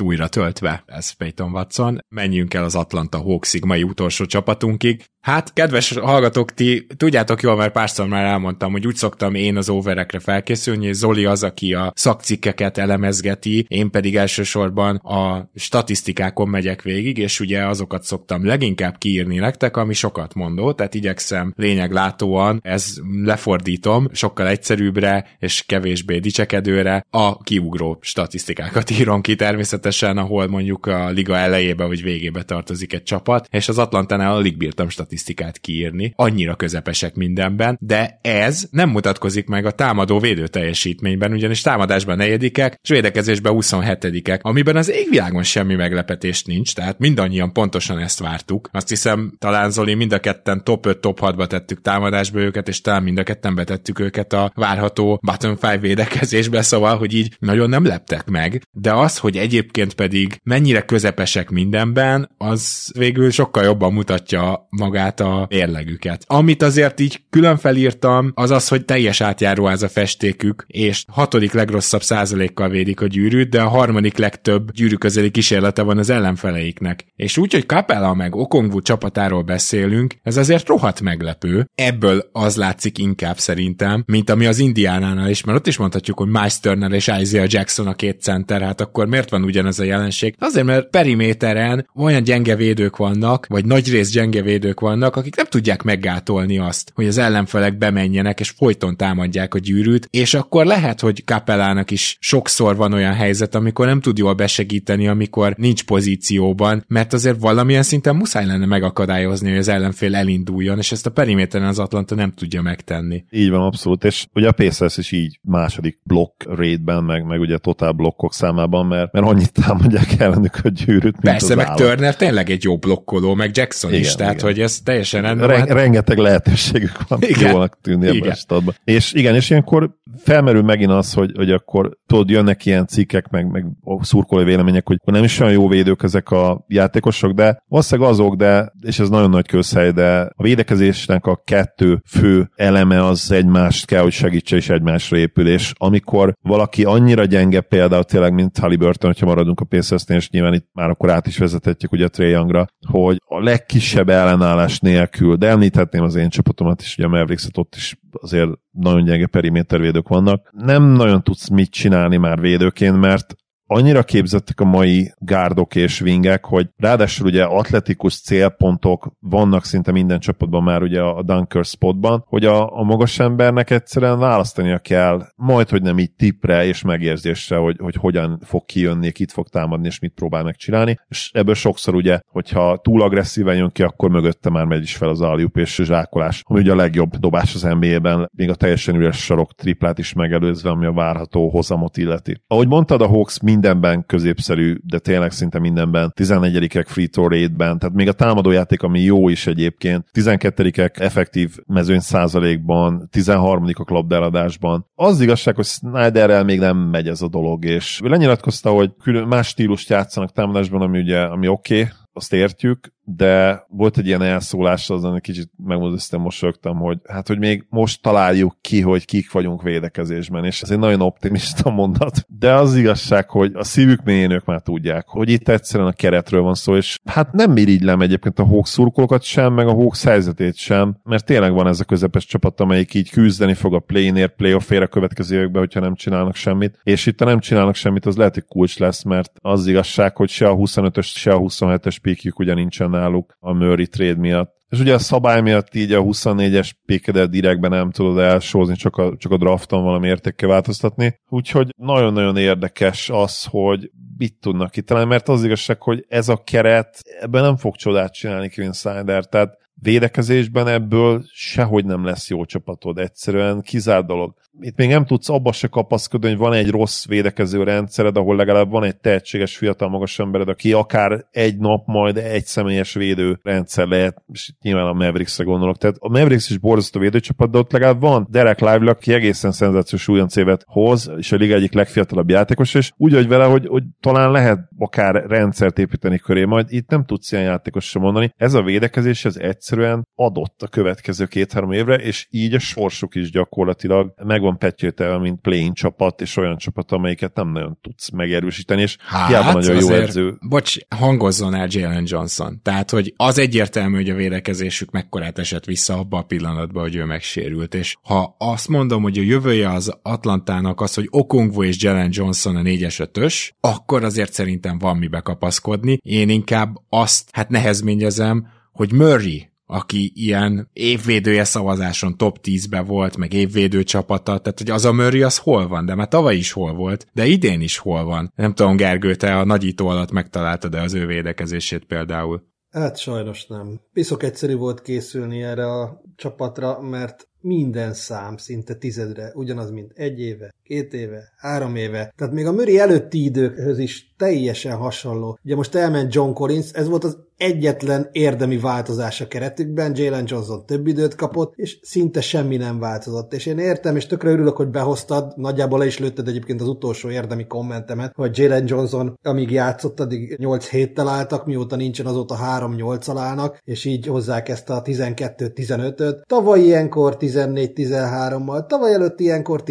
[0.00, 1.98] újra töltve, ez Peyton Watson.
[2.08, 5.04] Menjünk el az Atlanta Hawksig, mai utolsó csapatunkig.
[5.20, 9.68] Hát, kedves hallgatók, ti tudjátok jól, mert párszor már elmondtam, hogy úgy szoktam én az
[9.68, 16.82] overekre felkészülni, és Zoli az, aki a szakcikkeket elemezgeti, én pedig elsősorban a statisztikákon megyek
[16.82, 22.94] végig, és ugye azokat szoktam leginkább kiírni nektek, ami sokat mondó, tehát igyekszem lényeglátóan, ez
[23.24, 31.08] lefordítom, sokkal egyszerűbbre és kevésbé dicsekedőre a kiugró statisztikákat írom ki természetesen, ahol mondjuk a
[31.08, 36.54] liga elejébe vagy végébe tartozik egy csapat, és az Atlantánál alig bírtam statisztikát kiírni, annyira
[36.54, 42.88] közepesek mindenben, de ez nem mutatkozik meg a támadó védő teljesítményben, ugyanis támadásban negyedikek, és
[42.88, 48.68] védekezésben 27-ek, amiben az égvilágon semmi meglepetést nincs, tehát mindannyian pontosan ezt vártuk.
[48.72, 52.80] Azt hiszem, talán Zoli mind a ketten top 5, top 6-ba tettük támadásba őket, és
[52.80, 57.68] talán mind a ketten betettük őket a várható bottom 5 védekezésbe, szóval, hogy így nagyon
[57.68, 63.92] nem leptek meg, de az, hogy egyébként pedig mennyire közepesek mindenben, az végül sokkal jobban
[63.92, 66.24] mutatja magát a érlegüket.
[66.26, 71.52] Amit azért így külön felírtam, az az, hogy teljes átjáró ez a festékük, és hatodik
[71.52, 77.04] legrosszabb százalékkal védik a gyűrűt, de a harmadik legtöbb gyűrű közeli kísérlete van az ellenfeleiknek.
[77.16, 81.68] És úgy, hogy Capella meg Okongwu csapatáról beszélünk, ez azért rohadt meglepő.
[81.74, 86.28] Ebből az látszik inkább szerintem, mint ami az Indiánánál is, mert ott is mondhatjuk, hogy
[86.28, 90.34] Miles Turner és Isaiah Jackson a két center, hát akkor miért van ugyanez a jelenség?
[90.38, 95.46] Azért, mert periméteren olyan gyenge védők vannak, vagy nagy rész gyenge védők vannak, akik nem
[95.46, 101.00] tudják meggátolni azt, hogy az ellenfelek bemenjenek, és folyton támadják a gyűrűt, és akkor lehet,
[101.00, 106.84] hogy Kapellának is sokszor van olyan helyzet, amikor nem tud jól besegíteni, amikor nincs pozícióban,
[106.88, 111.66] mert azért valamilyen szinten muszáj lenne megakadályozni, hogy az ellenfél elinduljon, és ezt a periméteren
[111.66, 113.24] az Atlanta nem tudja megtenni.
[113.30, 117.58] Így van, abszolút, és ugye a Pacers is így második blokk raidben, meg, meg ugye
[117.58, 121.76] totál blokkok számában, mert, mert annyit támadják ellenük a gyűrűt, mint Persze, meg állam.
[121.76, 124.46] Turner tényleg egy jó blokkoló, meg Jackson igen, is, tehát igen.
[124.46, 125.48] hogy ez teljesen rendben.
[125.48, 128.74] Ren- rengeteg lehetőségük van igen, jónak tűnni ebben a stadban.
[128.84, 133.50] És igen, és ilyenkor felmerül megint az, hogy, hogy akkor tudod, jönnek ilyen cikkek, meg,
[133.50, 133.66] meg
[134.00, 138.72] szurkolói vélemények, hogy nem is olyan jó védők ezek a játékosok, de valószínűleg azok, de,
[138.82, 140.42] és ez nagyon nagy közhely, de a
[140.76, 146.34] védekezésnek a kettő fő eleme az egymást kell, hogy segítse és egymásra épül, és amikor
[146.42, 150.90] valaki annyira gyenge például tényleg, mint Halliburton, hogyha maradunk a pacers és nyilván itt már
[150.90, 156.02] akkor át is vezethetjük ugye a Trae Youngra, hogy a legkisebb ellenállás nélkül, de említhetném
[156.02, 160.50] az én csapatomat is, ugye a mavericks ott is azért nagyon gyenge perimétervédők vannak.
[160.52, 163.34] Nem nagyon tudsz mit csinálni már védőként, mert
[163.66, 170.18] annyira képzettek a mai gárdok és vingek, hogy ráadásul ugye atletikus célpontok vannak szinte minden
[170.18, 175.68] csapatban már ugye a dunker spotban, hogy a, a magas embernek egyszerűen választania kell, majd
[175.68, 179.98] hogy nem így tipre és megérzésre, hogy, hogy hogyan fog kijönni, kit fog támadni és
[179.98, 184.64] mit próbál megcsinálni, és ebből sokszor ugye, hogyha túl agresszíven jön ki, akkor mögötte már
[184.64, 188.50] megy is fel az aljup és zsákolás, ami ugye a legjobb dobás az NBA-ben, még
[188.50, 192.42] a teljesen üres sarok triplát is megelőzve, ami a várható hozamot illeti.
[192.46, 196.12] Ahogy mondtad, a Hawks mindenben középszerű, de tényleg szinte mindenben.
[196.16, 201.98] 14-ek free throw rate-ben, tehát még a támadójáték, ami jó is egyébként, 12-ek effektív mezőny
[201.98, 204.86] százalékban, 13-ak labdáladásban.
[204.94, 209.28] Az igazság, hogy Snyderrel még nem megy ez a dolog, és ő lenyilatkozta, hogy külön
[209.28, 214.22] más stílust játszanak támadásban, ami ugye, ami oké, okay, azt értjük, de volt egy ilyen
[214.22, 219.32] elszólás, azon egy kicsit megmondoztam, mosolyogtam, hogy hát, hogy még most találjuk ki, hogy kik
[219.32, 222.26] vagyunk védekezésben, és ez egy nagyon optimista mondat.
[222.38, 226.42] De az igazság, hogy a szívük mélyén ők már tudják, hogy itt egyszerűen a keretről
[226.42, 230.56] van szó, és hát nem irigylem egyébként a Hawks szurkolókat sem, meg a Hawks helyzetét
[230.56, 234.82] sem, mert tényleg van ez a közepes csapat, amelyik így küzdeni fog a play-nér, playoffért
[234.82, 236.78] a következő években, hogyha nem csinálnak semmit.
[236.82, 240.28] És itt, ha nem csinálnak semmit, az lehet, hogy kulcs lesz, mert az igazság, hogy
[240.28, 244.54] se a 25-ös, se a 27-es píkjük ugye nincsen náluk a Murray trade miatt.
[244.68, 249.16] És ugye a szabály miatt így a 24-es pékedet direktben nem tudod elsózni, csak a,
[249.16, 251.20] csak a drafton valami értékkel változtatni.
[251.28, 257.02] Úgyhogy nagyon-nagyon érdekes az, hogy mit tudnak kitalálni, mert az igazság, hogy ez a keret
[257.20, 262.98] ebben nem fog csodát csinálni Kevin Snyder, tehát védekezésben ebből sehogy nem lesz jó csapatod,
[262.98, 267.62] egyszerűen kizárt dolog itt még nem tudsz abba se kapaszkodni, hogy van egy rossz védekező
[267.62, 272.44] rendszered, ahol legalább van egy tehetséges fiatal magas embered, aki akár egy nap majd egy
[272.44, 275.76] személyes védő rendszer lehet, és itt nyilván a Mavericksre gondolok.
[275.78, 280.08] Tehát a Mavericks is borzasztó védőcsapat, de ott legalább van Derek Lively, aki egészen szenzációs
[280.08, 284.30] újonc hoz, és a liga egyik legfiatalabb játékos, és úgy hogy vele, hogy, hogy talán
[284.30, 288.32] lehet akár rendszert építeni köré, majd itt nem tudsz ilyen játékos sem mondani.
[288.36, 289.36] Ez a védekezés, ez
[289.66, 295.18] egyszerűen adott a következő két-három évre, és így a sorsuk is gyakorlatilag meg van petyőtelve,
[295.18, 299.80] mint playing csapat, és olyan csapat, amelyiket nem nagyon tudsz megerősíteni, és hát, hiába nagyon
[299.80, 300.36] jó edző.
[300.48, 302.60] Bocs, hangozzon el Jalen Johnson.
[302.62, 307.04] Tehát, hogy az egyértelmű, hogy a védekezésük mekkorát esett vissza abba a pillanatban, hogy ő
[307.04, 312.10] megsérült, és ha azt mondom, hogy a jövője az Atlantának az, hogy Okongwu és Jalen
[312.12, 315.98] Johnson a 4-es ötös, akkor azért szerintem van mibe kapaszkodni.
[316.02, 323.32] Én inkább azt, hát nehezményezem, hogy Murray aki ilyen évvédője szavazáson top 10-be volt, meg
[323.32, 326.74] évvédő csapata, tehát hogy az a Murray az hol van, de már tavaly is hol
[326.74, 328.32] volt, de idén is hol van.
[328.36, 332.42] Nem tudom, Gergő, te a nagyító alatt megtaláltad-e az ő védekezését például?
[332.70, 333.80] Hát sajnos nem.
[333.92, 340.20] Piszok egyszerű volt készülni erre a csapatra, mert minden szám szinte tizedre ugyanaz, mint egy
[340.20, 342.12] éve, két éve, három éve.
[342.16, 345.38] Tehát még a Möri előtti időkhöz is teljesen hasonló.
[345.44, 350.66] Ugye most elment John Collins, ez volt az egyetlen érdemi változás a keretükben, Jalen Johnson
[350.66, 353.32] több időt kapott, és szinte semmi nem változott.
[353.32, 357.10] És én értem, és tökre örülök, hogy behoztad, nagyjából le is lőtted egyébként az utolsó
[357.10, 363.12] érdemi kommentemet, hogy Jalen Johnson, amíg játszott, addig 8 héttel álltak, mióta nincsen, azóta 3-8
[363.16, 366.26] állnak, és így hozzák ezt a 12-15-öt.
[366.26, 369.62] Tavaly ilyenkor 14-13-mal, tavaly előtt ilyenkor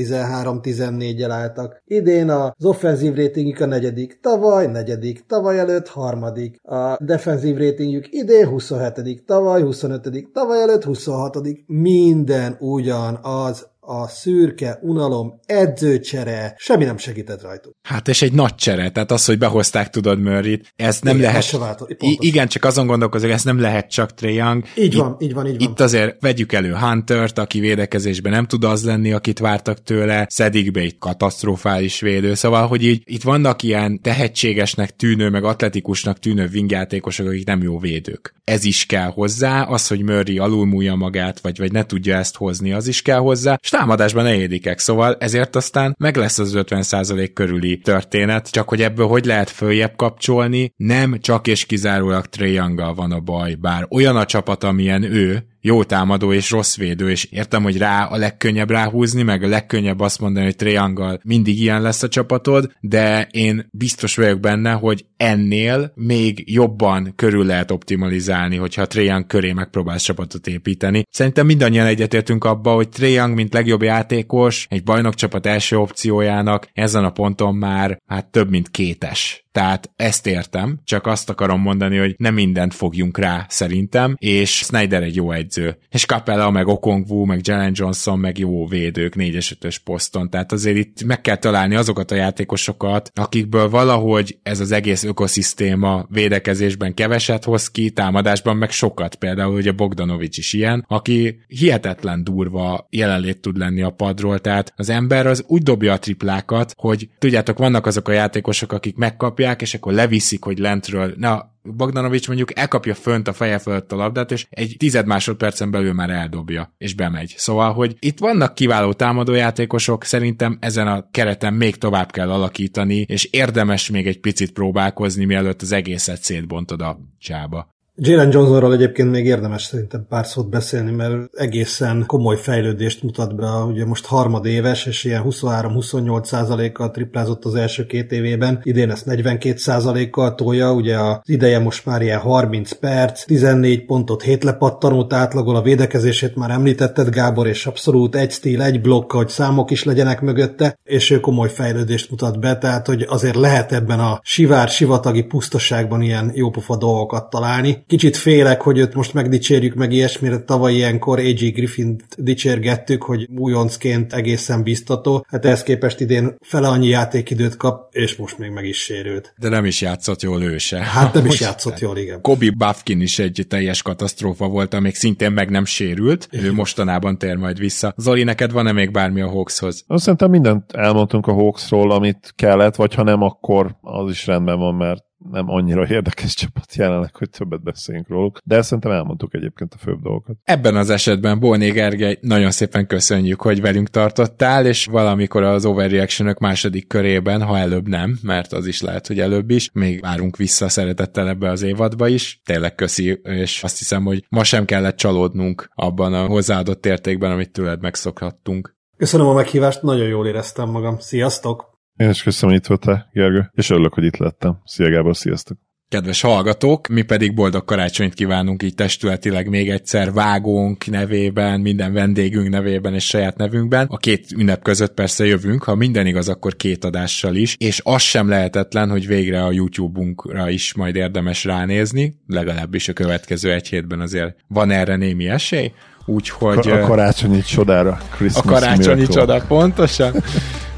[0.91, 1.81] 13-14-el álltak.
[1.85, 6.59] Idén az offenzív ratingük a negyedik, tavaly negyedik, tavaly előtt harmadik.
[6.63, 15.39] A defenzív ratingjük idén 27 tavaly 25 tavaly előtt 26 Minden ugyanaz a szürke, unalom,
[15.45, 17.73] edzőcsere, semmi nem segített rajtuk.
[17.81, 21.51] Hát és egy nagy csere, tehát az, hogy behozták tudod Murray-t, ez nem igen, lehet...
[21.51, 24.63] Változott, igen, csak azon gondolkozok, ez nem lehet csak Trae Young.
[24.75, 25.69] Így itt, van, így van, így van.
[25.69, 30.71] Itt azért vegyük elő Hunter-t, aki védekezésben nem tud az lenni, akit vártak tőle, szedik
[30.71, 36.49] be egy katasztrofális védő, szóval, hogy így itt vannak ilyen tehetségesnek tűnő, meg atletikusnak tűnő
[36.53, 38.33] wingjátékosok, akik nem jó védők.
[38.43, 42.73] Ez is kell hozzá, az, hogy Murray alulmúlja magát, vagy, vagy ne tudja ezt hozni,
[42.73, 47.77] az is kell hozzá, és támadásban negyedikek, szóval ezért aztán meg lesz az 50% körüli
[47.77, 53.19] történet, csak hogy ebből hogy lehet följebb kapcsolni, nem csak és kizárólag Trae van a
[53.19, 57.77] baj, bár olyan a csapat, amilyen ő, jó támadó és rossz védő, és értem, hogy
[57.77, 62.07] rá a legkönnyebb ráhúzni, meg a legkönnyebb azt mondani, hogy Triangle mindig ilyen lesz a
[62.07, 69.27] csapatod, de én biztos vagyok benne, hogy ennél még jobban körül lehet optimalizálni, hogyha Triangle
[69.27, 71.03] köré megpróbálsz csapatot építeni.
[71.09, 77.11] Szerintem mindannyian egyetértünk abba, hogy Triangle, mint legjobb játékos, egy bajnokcsapat első opciójának ezen a
[77.11, 82.33] ponton már hát több mint kétes tehát ezt értem, csak azt akarom mondani, hogy nem
[82.33, 85.77] mindent fogjunk rá szerintem, és Snyder egy jó egyző.
[85.89, 90.29] És Capella, meg Okongwu, meg Jalen Johnson, meg jó védők 4-es 5 poszton.
[90.29, 96.05] Tehát azért itt meg kell találni azokat a játékosokat, akikből valahogy ez az egész ökoszisztéma
[96.09, 99.15] védekezésben keveset hoz ki, támadásban meg sokat.
[99.15, 104.89] Például ugye Bogdanovics is ilyen, aki hihetetlen durva jelenlét tud lenni a padról, tehát az
[104.89, 109.61] ember az úgy dobja a triplákat, hogy tudjátok, vannak azok a játékosok, akik megkapják dobják,
[109.61, 114.31] és akkor leviszik, hogy lentről, na, Bogdanovics mondjuk elkapja fönt a feje fölött a labdát,
[114.31, 117.33] és egy tized másodpercen belül már eldobja, és bemegy.
[117.37, 123.23] Szóval, hogy itt vannak kiváló támadójátékosok, szerintem ezen a kereten még tovább kell alakítani, és
[123.25, 127.74] érdemes még egy picit próbálkozni, mielőtt az egészet szétbontod a csába.
[127.97, 133.47] Jalen Johnsonról egyébként még érdemes szerintem pár szót beszélni, mert egészen komoly fejlődést mutat be,
[133.47, 139.57] ugye most harmadéves, és ilyen 23-28 százalékkal triplázott az első két évében, idén ezt 42
[139.57, 145.55] százalékkal tolja, ugye az ideje most már ilyen 30 perc, 14 pontot, 7 lepattanót átlagol,
[145.55, 150.21] a védekezését már említetted Gábor, és abszolút egy stíl, egy blokk, hogy számok is legyenek
[150.21, 155.23] mögötte, és ő komoly fejlődést mutat be, tehát hogy azért lehet ebben a sivár, sivatagi
[155.23, 157.83] pusztaságban ilyen jópofa dolgokat találni.
[157.87, 161.47] Kicsit félek, hogy őt most megdicsérjük meg ilyesmire, tavaly ilyenkor A.J.
[161.47, 165.25] Griffin dicsérgettük, hogy újoncként egészen biztató.
[165.29, 169.33] Hát ehhez képest idén fele annyi játékidőt kap, és most még meg is sérült.
[169.37, 170.77] De nem is játszott jól ő se.
[170.77, 172.21] Hát nem is játszott jól, igen.
[172.21, 176.27] Kobe Buffkin is egy teljes katasztrófa volt, amíg szintén meg nem sérült.
[176.31, 177.93] Ő mostanában tér majd vissza.
[177.97, 179.83] Zoli, neked van-e még bármi a Hawkshoz?
[179.87, 184.57] Azt szerintem mindent elmondtunk a Hawksról, amit kellett, vagy ha nem, akkor az is rendben
[184.57, 189.73] van, mert nem annyira érdekes csapat jelenleg, hogy többet beszéljünk róluk, de szerintem elmondtuk egyébként
[189.73, 190.35] a főbb dolgokat.
[190.43, 196.35] Ebben az esetben Bolné Gergely, nagyon szépen köszönjük, hogy velünk tartottál, és valamikor az overreaction
[196.39, 200.69] második körében, ha előbb nem, mert az is lehet, hogy előbb is, még várunk vissza
[200.69, 202.41] szeretettel ebbe az évadba is.
[202.45, 207.51] Tényleg köszi, és azt hiszem, hogy ma sem kellett csalódnunk abban a hozzáadott értékben, amit
[207.51, 208.75] tőled megszokhattunk.
[208.97, 210.99] Köszönöm a meghívást, nagyon jól éreztem magam.
[210.99, 211.74] Sziasztok!
[211.95, 214.61] Én is köszönöm, hogy itt voltál, Gergő, és örülök, hogy itt lettem.
[214.65, 215.57] Szia Gábor, sziasztok!
[215.89, 222.49] Kedves hallgatók, mi pedig boldog karácsonyt kívánunk így testületileg még egyszer vágónk nevében, minden vendégünk
[222.49, 223.87] nevében és saját nevünkben.
[223.89, 228.01] A két ünnep között persze jövünk, ha minden igaz, akkor két adással is, és az
[228.01, 233.99] sem lehetetlen, hogy végre a YouTube-unkra is majd érdemes ránézni, legalábbis a következő egy hétben
[233.99, 235.71] azért van erre némi esély.
[236.05, 236.67] Úgyhogy...
[236.67, 237.99] A karácsonyi csodára.
[238.15, 239.21] Christmas a karácsonyi miracle.
[239.21, 240.13] csoda, pontosan.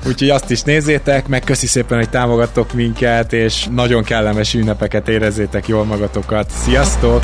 [0.06, 5.68] Úgyhogy azt is nézzétek, meg köszi szépen, hogy támogattok minket, és nagyon kellemes ünnepeket érezzétek
[5.68, 6.50] jól magatokat.
[6.50, 7.24] Sziasztok!